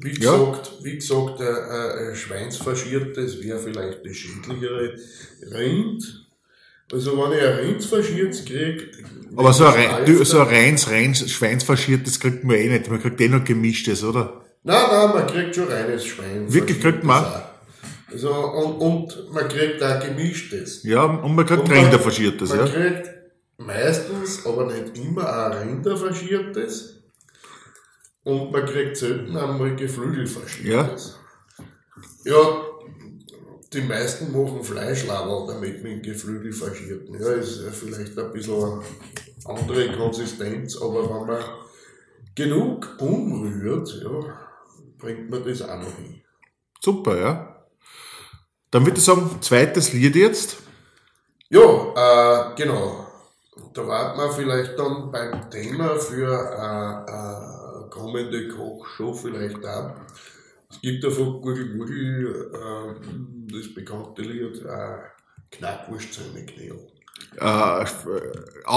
wie 0.00 0.20
Ja. 0.22 0.32
gesagt, 0.36 0.72
wie 0.82 0.94
gesagt, 0.96 1.40
ein, 1.40 2.08
ein 2.10 2.14
Schweinsfaschiertes 2.16 3.42
wäre 3.42 3.58
vielleicht 3.58 4.04
das 4.04 4.16
schädlichere 4.16 4.94
Rind. 5.52 6.24
Also, 6.90 7.18
wenn 7.18 7.36
ich 7.38 7.44
ein 7.44 7.54
Rind 7.58 7.84
faschiertes 7.84 8.44
kriege. 8.44 8.84
Aber 9.36 9.52
so 9.52 9.66
ein, 9.66 10.04
du, 10.06 10.24
so 10.24 10.40
ein 10.40 10.48
reins, 10.48 10.88
reins 10.88 11.30
Schweinsfaschiertes 11.30 12.18
kriegt 12.18 12.44
man 12.44 12.56
eh 12.56 12.68
nicht. 12.68 12.90
Man 12.90 13.00
kriegt 13.02 13.20
eh 13.20 13.28
noch 13.28 13.44
gemischtes, 13.44 14.02
oder? 14.02 14.44
Nein, 14.62 14.82
nein, 14.90 15.08
man 15.10 15.26
kriegt 15.26 15.54
schon 15.54 15.68
reines 15.68 16.04
Schwein. 16.06 16.52
Wirklich 16.52 16.80
kriegt 16.80 17.04
man? 17.04 17.24
Auch. 17.24 17.42
Also, 18.10 18.30
und, 18.32 18.80
und 18.80 19.32
man 19.34 19.48
kriegt 19.48 19.82
auch 19.82 20.00
gemischtes. 20.02 20.82
Ja, 20.82 21.04
und 21.04 21.34
man 21.34 21.44
kriegt 21.44 21.60
Und 21.62 21.68
man- 21.68 21.78
Rinder 21.78 21.98
verschiertes, 21.98 22.48
Man 22.48 22.60
ja. 22.60 22.66
kriegt 22.66 23.10
meistens, 23.58 24.46
aber 24.46 24.66
nicht 24.72 24.96
immer, 24.96 25.24
auch 25.28 25.60
Rinderfaschiertes. 25.60 26.94
Und 28.28 28.52
man 28.52 28.66
kriegt 28.66 28.98
selten 28.98 29.34
einmal 29.38 29.74
Geflügelfaschiertes. 29.74 31.18
Ja. 32.24 32.34
ja, 32.34 32.62
die 33.72 33.80
meisten 33.80 34.32
machen 34.32 34.62
Fleischlaberl 34.62 35.46
damit 35.46 35.82
mit 35.82 36.02
Geflügel 36.02 36.52
faschierten. 36.52 37.18
Ja, 37.18 37.30
ist 37.30 37.62
ja 37.64 37.70
vielleicht 37.70 38.18
ein 38.18 38.30
bisschen 38.30 38.62
eine 38.62 38.82
andere 39.46 39.96
Konsistenz, 39.96 40.76
aber 40.76 41.08
wenn 41.08 41.26
man 41.26 41.42
genug 42.34 42.96
umrührt, 42.98 43.98
ja, 44.04 44.38
bringt 44.98 45.30
man 45.30 45.42
das 45.44 45.62
auch 45.62 45.78
noch 45.78 45.96
hin. 45.96 46.20
Super, 46.82 47.18
ja. 47.18 47.64
Dann 48.70 48.84
würde 48.84 48.98
ich 48.98 49.04
sagen, 49.06 49.38
zweites 49.40 49.94
Lied 49.94 50.16
jetzt. 50.16 50.58
Ja, 51.48 52.50
äh, 52.50 52.54
genau. 52.56 53.06
Da 53.72 53.86
warten 53.86 54.18
wir 54.18 54.30
vielleicht 54.32 54.78
dann 54.78 55.10
beim 55.10 55.48
Thema 55.48 55.96
für 55.96 56.28
äh, 56.28 57.10
äh, 57.10 57.57
kommende 57.98 58.48
Kochshow 58.48 59.12
vielleicht 59.12 59.64
auch. 59.66 59.94
Es 60.70 60.80
gibt 60.80 61.02
ja 61.04 61.10
von 61.10 61.40
Gurgel 61.40 61.76
Gurgel 61.76 62.50
äh, 62.54 63.52
das 63.52 63.74
bekannte 63.74 64.22
Lied 64.22 64.62
äh, 64.64 64.98
Knackwurstzähne 65.50 66.44
Knädel. 66.46 66.76
Äh, 66.76 66.76
f- 66.76 66.97
äh, 67.40 67.84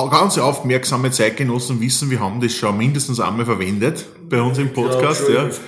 ganz 0.10 0.38
aufmerksame 0.38 1.12
Zeitgenossen 1.12 1.82
wissen, 1.82 2.10
wir 2.10 2.20
haben 2.20 2.42
das 2.42 2.54
schon 2.54 2.78
mindestens 2.78 3.20
einmal 3.20 3.46
verwendet 3.46 4.06
bei 4.30 4.42
uns 4.42 4.58
im 4.58 4.72
Podcast. 4.72 5.28
Ja. 5.30 5.44
Also 5.44 5.60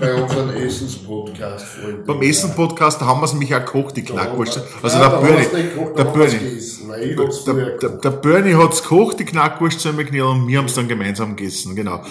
bei 0.00 0.14
unserem 0.14 0.50
Essenspodcast. 0.56 1.66
Beim 2.06 2.22
Essen-Podcast 2.22 3.00
haben 3.02 3.20
wir 3.20 3.24
es 3.26 3.32
nämlich 3.32 3.54
auch 3.54 3.64
gekocht, 3.64 3.96
die 3.96 4.02
Knackwurst. 4.02 4.60
Also 4.82 4.98
Nein, 4.98 5.10
der 5.10 5.18
Bernie, 5.18 5.46
der 5.96 6.04
Bernie, 6.04 6.38
der, 7.46 7.78
der, 7.78 7.90
der 7.90 8.10
Bernie 8.10 8.54
hat's 8.54 8.82
gekocht, 8.82 9.18
die 9.18 9.24
Knackwurst 9.24 9.80
zusammengeknallt 9.80 10.36
und 10.36 10.48
wir 10.48 10.58
haben 10.58 10.66
es 10.66 10.74
dann 10.74 10.88
gemeinsam 10.88 11.36
gegessen, 11.36 11.76
genau. 11.76 12.02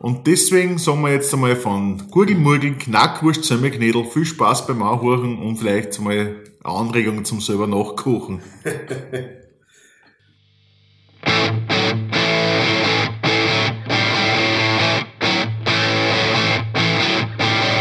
Und 0.00 0.28
deswegen 0.28 0.78
sagen 0.78 1.02
wir 1.02 1.12
jetzt 1.12 1.34
einmal 1.34 1.56
von 1.56 2.08
Gurgelmurgel, 2.10 2.74
Knackwurst, 2.78 3.44
Semmelknädel, 3.44 4.04
viel 4.04 4.24
Spaß 4.24 4.68
beim 4.68 4.80
Anhören 4.82 5.38
und 5.38 5.56
vielleicht 5.56 5.98
einmal 5.98 6.36
Anregungen 6.62 7.24
zum 7.24 7.40
selber 7.40 7.66
nachkochen. 7.66 8.40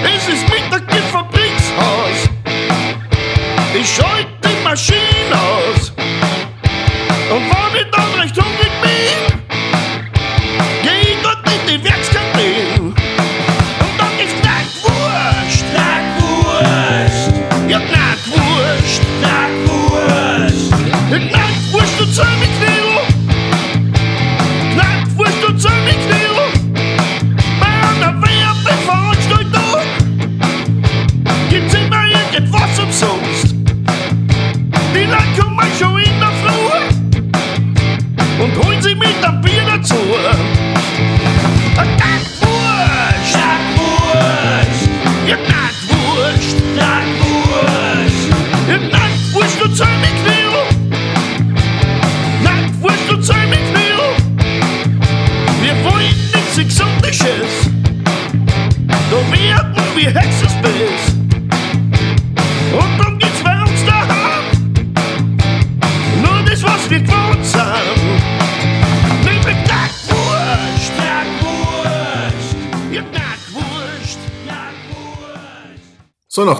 Es 0.03 0.27
ist 0.27 0.43
Mittag 0.49 0.91
im 0.91 1.03
Fabrikshaus. 1.11 2.29
Ich 3.79 3.87
schalte 3.87 4.27
die 4.43 4.63
Maschine 4.63 5.16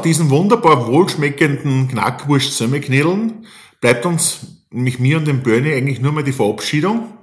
diesen 0.07 0.29
wunderbar 0.29 0.87
wohlschmeckenden 0.87 1.89
Knackwurst-Semmelknädeln 1.89 3.45
bleibt 3.81 4.05
uns, 4.05 4.63
nämlich 4.69 4.99
mir 4.99 5.17
und 5.17 5.27
dem 5.27 5.43
Bernie, 5.43 5.73
eigentlich 5.73 5.99
nur 5.99 6.13
mal 6.13 6.23
die 6.23 6.31
Verabschiedung 6.31 7.17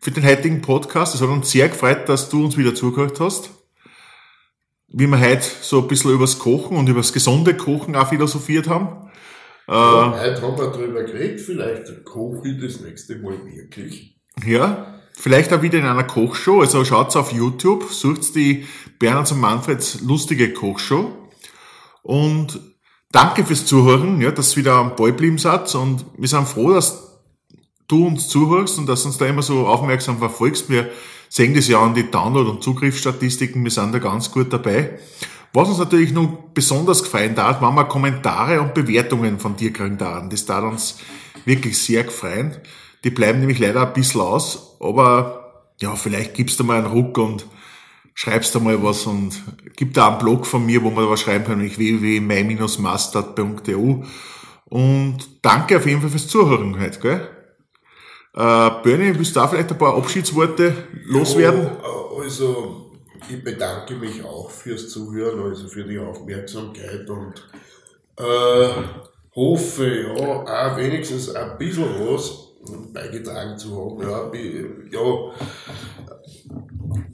für 0.00 0.10
den 0.10 0.26
heutigen 0.26 0.60
Podcast. 0.60 1.14
Es 1.14 1.20
hat 1.20 1.28
uns 1.28 1.52
sehr 1.52 1.68
gefreut, 1.68 2.08
dass 2.08 2.28
du 2.28 2.44
uns 2.44 2.56
wieder 2.56 2.74
zugehört 2.74 3.20
hast. 3.20 3.50
Wie 4.88 5.06
wir 5.06 5.20
heute 5.20 5.46
so 5.60 5.82
ein 5.82 5.88
bisschen 5.88 6.10
übers 6.10 6.40
Kochen 6.40 6.76
und 6.76 6.88
übers 6.88 7.12
gesunde 7.12 7.56
Kochen 7.56 7.94
auch 7.94 8.08
philosophiert 8.08 8.68
haben. 8.68 9.08
Ja, 9.68 10.18
heute 10.20 10.42
haben 10.42 10.58
wir 10.58 10.72
drüber 10.72 11.04
geredet, 11.04 11.40
vielleicht 11.40 12.04
koche 12.04 12.48
ich 12.48 12.60
das 12.60 12.80
nächste 12.80 13.18
Mal 13.18 13.38
wirklich. 13.46 14.16
Ja, 14.44 15.00
vielleicht 15.12 15.52
auch 15.52 15.62
wieder 15.62 15.78
in 15.78 15.86
einer 15.86 16.04
Kochshow. 16.04 16.60
Also 16.60 16.84
schaut's 16.84 17.14
auf 17.14 17.32
YouTube, 17.32 17.84
sucht 17.84 18.34
die 18.34 18.66
Bernhard 18.98 19.30
und 19.30 19.40
Manfreds 19.40 20.00
lustige 20.00 20.52
Kochshow. 20.52 21.25
Und 22.06 22.60
danke 23.10 23.44
fürs 23.44 23.66
Zuhören, 23.66 24.20
ja, 24.20 24.30
dass 24.30 24.52
ihr 24.52 24.58
wieder 24.58 24.74
am 24.74 24.94
Ball 24.94 25.10
geblieben 25.10 25.38
seid. 25.38 25.74
Und 25.74 26.04
wir 26.16 26.28
sind 26.28 26.46
froh, 26.46 26.72
dass 26.72 27.18
du 27.88 28.06
uns 28.06 28.28
zuhörst 28.28 28.78
und 28.78 28.86
dass 28.86 29.02
du 29.02 29.08
uns 29.08 29.18
da 29.18 29.26
immer 29.26 29.42
so 29.42 29.66
aufmerksam 29.66 30.18
verfolgst. 30.18 30.70
Wir 30.70 30.88
sehen 31.28 31.52
das 31.54 31.66
ja 31.66 31.80
an 31.80 31.94
die 31.94 32.08
Download- 32.08 32.48
und 32.48 32.62
Zugriffsstatistiken. 32.62 33.64
Wir 33.64 33.72
sind 33.72 33.92
da 33.92 33.98
ganz 33.98 34.30
gut 34.30 34.52
dabei. 34.52 35.00
Was 35.52 35.68
uns 35.68 35.78
natürlich 35.78 36.12
noch 36.12 36.28
besonders 36.54 37.02
gefallen 37.02 37.36
hat, 37.36 37.60
waren 37.60 37.74
wir 37.74 37.86
Kommentare 37.86 38.60
und 38.60 38.72
Bewertungen 38.72 39.40
von 39.40 39.56
dir 39.56 39.72
kriegen 39.72 39.98
da. 39.98 40.20
Das 40.20 40.46
tat 40.46 40.62
uns 40.62 40.98
wirklich 41.44 41.76
sehr 41.78 42.04
gefreien. 42.04 42.56
Die 43.02 43.10
bleiben 43.10 43.40
nämlich 43.40 43.58
leider 43.58 43.84
ein 43.84 43.92
bisschen 43.92 44.20
aus, 44.20 44.76
aber 44.78 45.64
ja, 45.80 45.96
vielleicht 45.96 46.34
gibst 46.34 46.60
du 46.60 46.64
mal 46.64 46.78
einen 46.78 46.86
Ruck 46.86 47.18
und 47.18 47.46
schreibst 48.16 48.52
da 48.54 48.58
mal 48.58 48.82
was 48.82 49.06
und 49.06 49.40
gib 49.76 49.94
da 49.94 50.08
einen 50.08 50.18
Blog 50.18 50.44
von 50.46 50.66
mir, 50.66 50.82
wo 50.82 50.90
man 50.90 51.08
was 51.08 51.20
schreiben 51.20 51.44
kann, 51.44 51.58
nämlich 51.58 51.78
www.my-mastert.eu. 51.78 54.02
Und 54.64 55.18
danke 55.42 55.76
auf 55.76 55.86
jeden 55.86 56.00
Fall 56.00 56.10
fürs 56.10 56.26
Zuhören 56.26 56.80
heute, 56.80 56.98
gell? 56.98 57.20
Äh, 58.34 58.70
Bernie, 58.82 59.16
willst 59.16 59.36
du 59.36 59.40
da 59.40 59.46
vielleicht 59.46 59.70
ein 59.70 59.78
paar 59.78 59.96
Abschiedsworte 59.96 60.74
loswerden? 61.04 61.62
Ja, 61.64 61.70
also, 62.20 62.90
ich 63.28 63.44
bedanke 63.44 63.94
mich 63.96 64.24
auch 64.24 64.50
fürs 64.50 64.88
Zuhören, 64.88 65.38
also 65.40 65.68
für 65.68 65.84
die 65.84 65.98
Aufmerksamkeit 65.98 67.10
und 67.10 67.34
äh, 68.16 68.68
hoffe, 69.34 69.86
ja, 69.86 70.14
auch 70.14 70.76
wenigstens 70.78 71.34
ein 71.34 71.58
bisschen 71.58 72.00
was 72.00 72.46
beigetragen 72.92 73.56
zu 73.58 73.76
haben. 73.76 74.02
Ja, 74.02 74.30
ja, 74.90 75.32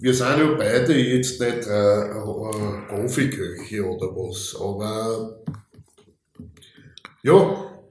wir 0.01 0.14
sind 0.14 0.38
ja 0.38 0.55
beide 0.59 0.95
jetzt 0.95 1.40
nicht 1.40 1.66
äh, 1.66 2.01
äh, 2.07 2.88
Profiköche 2.88 3.85
oder 3.85 4.09
was, 4.09 4.57
aber 4.61 5.38
ja, 7.23 7.37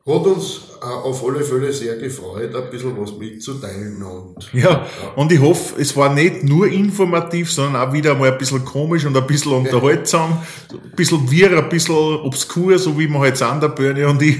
hat 0.05 0.25
uns 0.25 0.61
äh, 0.81 0.85
auf 0.85 1.23
alle 1.25 1.41
Fälle 1.41 1.71
sehr 1.71 1.95
gefreut, 1.95 2.53
ein 2.55 2.69
bisschen 2.69 2.99
was 2.99 3.15
mitzuteilen 3.17 4.01
und 4.03 4.51
Ja, 4.53 4.85
und 5.15 5.31
ich 5.31 5.39
hoffe, 5.39 5.79
es 5.79 5.95
war 5.95 6.13
nicht 6.13 6.43
nur 6.43 6.67
informativ, 6.67 7.51
sondern 7.51 7.81
auch 7.81 7.93
wieder 7.93 8.15
mal 8.15 8.31
ein 8.31 8.37
bisschen 8.37 8.65
komisch 8.65 9.05
und 9.05 9.15
ein 9.15 9.27
bisschen 9.27 9.53
unterhaltsam, 9.53 10.41
ein 10.71 10.95
bisschen 10.95 11.29
wirr, 11.31 11.57
ein 11.57 11.69
bisschen 11.69 11.95
obskur, 11.95 12.77
so 12.77 12.97
wie 12.99 13.07
wir 13.07 13.19
halt 13.19 13.37
sind, 13.37 13.61
der 13.61 13.69
Bernie 13.69 14.03
und 14.03 14.21
ich. 14.21 14.37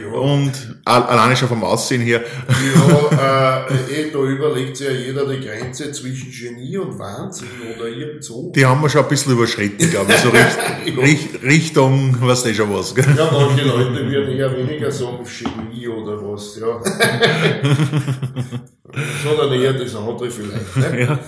ja. 0.00 0.18
Und 0.18 0.79
alleine 0.90 1.36
schon 1.36 1.48
vom 1.48 1.62
Aussehen 1.64 2.00
her. 2.02 2.22
Ja, 2.74 3.66
äh, 3.68 3.92
eh, 3.92 4.10
da 4.12 4.18
überlegt 4.18 4.76
sich 4.76 4.86
ja 4.88 4.92
jeder 4.92 5.26
die 5.26 5.40
Grenze 5.40 5.92
zwischen 5.92 6.30
Genie 6.30 6.76
und 6.78 6.98
Wahnsinn 6.98 7.48
oder 7.76 7.88
irgend 7.88 8.24
so. 8.24 8.50
Die 8.54 8.64
haben 8.64 8.82
wir 8.82 8.88
schon 8.88 9.02
ein 9.02 9.08
bisschen 9.08 9.32
überschritten, 9.32 9.90
glaube 9.90 10.12
ich, 10.12 10.18
so 10.18 10.28
Richt, 10.32 10.58
Richt, 10.96 11.42
Richtung, 11.42 12.16
was 12.20 12.42
du 12.42 12.54
schon 12.54 12.74
was, 12.74 12.94
gell? 12.94 13.04
Ja, 13.16 13.30
manche 13.32 13.64
Leute 13.64 14.10
würden 14.10 14.36
eher 14.36 14.56
weniger 14.56 14.90
sagen 14.90 15.24
Genie 15.24 15.88
oder 15.88 16.20
was, 16.22 16.58
ja. 16.58 16.80
Sondern 19.24 19.52
eher 19.52 19.72
das 19.72 19.94
andere 19.94 20.30
vielleicht. 20.30 20.76
Ne? 20.76 21.00
Ja. 21.02 21.18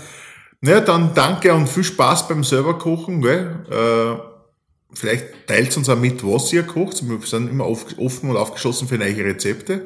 Ja, 0.65 0.81
dann 0.81 1.13
danke 1.13 1.53
und 1.53 1.69
viel 1.69 1.83
Spaß 1.83 2.29
beim 2.29 2.45
selber 2.45 2.79
kochen. 2.79 3.21
Gell? 3.21 3.65
Äh, 3.69 4.32
vielleicht 4.95 5.47
teilt 5.47 5.77
uns 5.77 5.89
auch 5.89 5.99
mit, 5.99 6.25
was 6.25 6.53
ihr 6.53 6.63
kocht. 6.63 7.03
Wir 7.09 7.19
sind 7.27 7.51
immer 7.51 7.65
auf- 7.65 7.99
offen 7.99 8.31
und 8.31 8.37
aufgeschlossen 8.37 8.89
für 8.89 8.99
neue 8.99 9.17
Rezepte. 9.25 9.85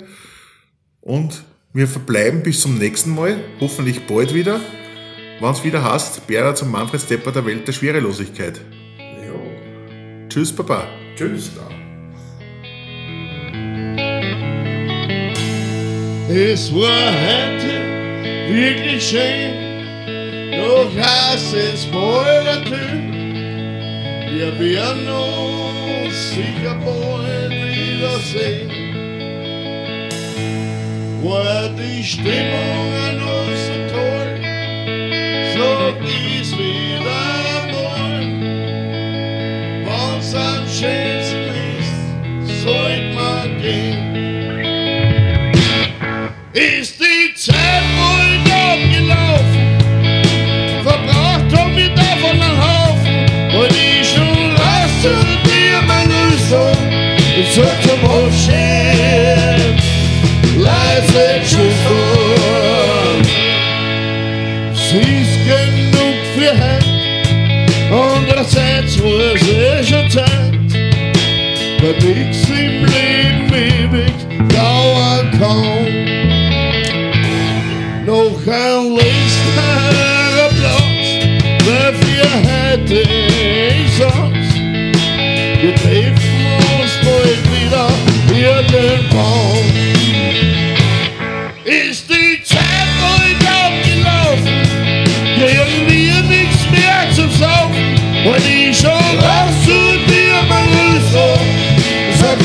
Und 1.01 1.45
wir 1.73 1.87
verbleiben 1.87 2.43
bis 2.43 2.61
zum 2.63 2.79
nächsten 2.79 3.15
Mal, 3.15 3.37
hoffentlich 3.61 4.07
bald 4.07 4.35
wieder, 4.35 4.61
wenn 5.41 5.51
es 5.51 5.63
wieder 5.63 5.85
heißt, 5.85 6.27
Berner 6.27 6.55
zum 6.55 6.71
Manfred 6.71 7.03
Stepper 7.03 7.33
der 7.33 7.45
Welt 7.45 7.69
der 7.69 7.73
Schwerelosigkeit. 7.73 8.61
Ja. 8.99 10.29
Tschüss, 10.29 10.53
Papa. 10.53 10.89
Tschüss 11.17 11.51
da. 11.55 11.67
Es 16.29 16.75
war 16.75 17.13
heute 17.13 17.73
wirklich 18.53 19.03
schön, 19.09 20.57
doch 20.59 20.91
heißt 20.97 21.55
es 21.55 21.87
bald 21.87 22.45
natürlich. 22.65 23.16
Werden 24.39 25.09
uns 25.09 26.31
sicher 26.35 26.77
bald 26.85 27.51
wiedersehen. 27.51 28.71
War 31.23 31.71
die 31.71 32.05
Stimmung 32.05 32.93
an 33.09 33.17
uns 33.17 33.61
so 33.67 33.77
toll, 33.95 34.33
so 35.55 35.69
ist 36.39 36.53
wieder 36.53 37.19
einmal. 37.57 38.25
Wenn's 39.87 40.35
am 40.35 40.65
schönsten 40.69 41.49
ist, 41.81 42.63
sollt 42.63 43.15
man 43.15 43.49
gehen 43.63 44.07
ist 46.57 46.96
heute. 68.57 68.77
Andererseits 68.87 69.03
war 69.03 69.35
es 69.35 69.49
eh 69.49 69.85
schon 69.85 70.11
Zeit. 70.11 70.27
Weil 71.83 71.95
nix 72.01 72.49
im 72.49 72.85
Leben 72.85 73.53
ewig 73.53 74.15
dauern 74.49 75.31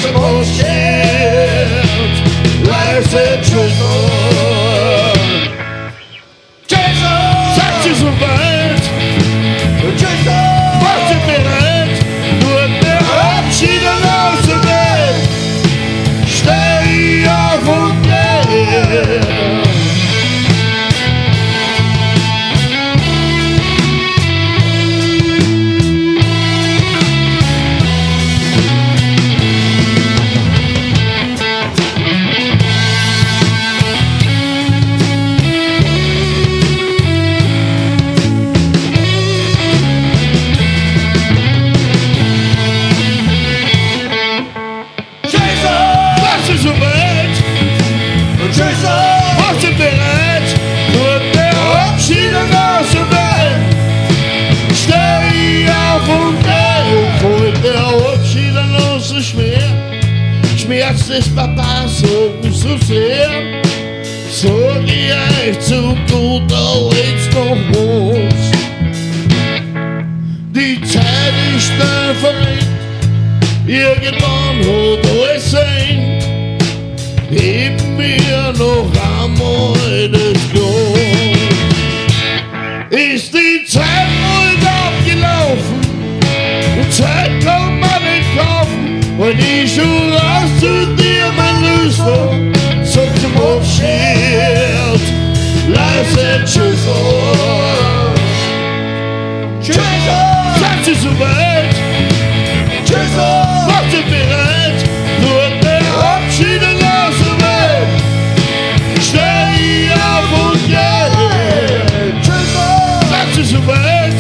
sag 0.02 0.14
zum 0.14 0.24
Ausschert, 0.24 0.90
Des 61.12 61.28
Papas 61.36 62.00
so, 62.00 62.32
so 62.50 62.78
sehr. 62.86 63.30
Sag 64.30 64.82
ich 64.88 65.60
zu 65.60 65.93
guter 66.10 66.89
Letzt 66.89 67.34
noch 67.34 67.58
was. 67.74 68.52
Die 70.56 70.82
Zeit 70.84 71.34
ist 71.54 71.67
schnell 71.67 72.15
verringt. 72.21 72.65
Irgendwann 73.67 74.60
hat 74.62 75.06
alles 75.12 75.52
sein. 75.52 76.17
Gib 77.30 77.78
mir 77.97 78.54
noch 78.58 78.89
einmal 79.19 80.08
leise 96.32 96.46
Tschüss. 96.46 96.80
Tschüss. 99.62 99.78
Seid 100.60 100.88
ihr 100.88 100.96
so 100.96 101.10
weit? 101.20 101.76
Tschüss. 102.86 103.15
Macht 103.67 103.94
ihr 103.94 104.04
bereit? 104.04 104.80
Nur 105.22 105.44
der 105.62 105.82
Abschied 106.15 106.63
aus 106.63 107.15
der 107.24 107.38
Welt. 107.46 107.91
Steh 109.02 109.91
auf 109.94 110.52
und 110.52 110.67
geh. 110.67 111.08
Tschüss. 112.22 112.54
Seid 113.10 113.38
ihr 113.38 113.46
so 113.46 113.67
weit? 113.67 114.20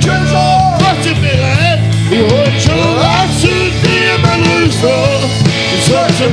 Tschüss. 0.00 0.32
Macht 0.32 1.06
ihr 1.06 1.14
bereit? 1.14 1.80
Ich 2.10 2.20
hol 2.20 2.60
schon 2.60 2.98
raus 2.98 3.40
zu 3.40 3.48
dir, 3.48 4.18
mein 4.22 4.42
Rüster. 4.42 5.20
Ich 5.76 5.84
sag 5.84 6.08
zum 6.16 6.32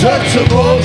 Ich 0.00 0.06
hol 0.06 0.24
schon 0.30 0.79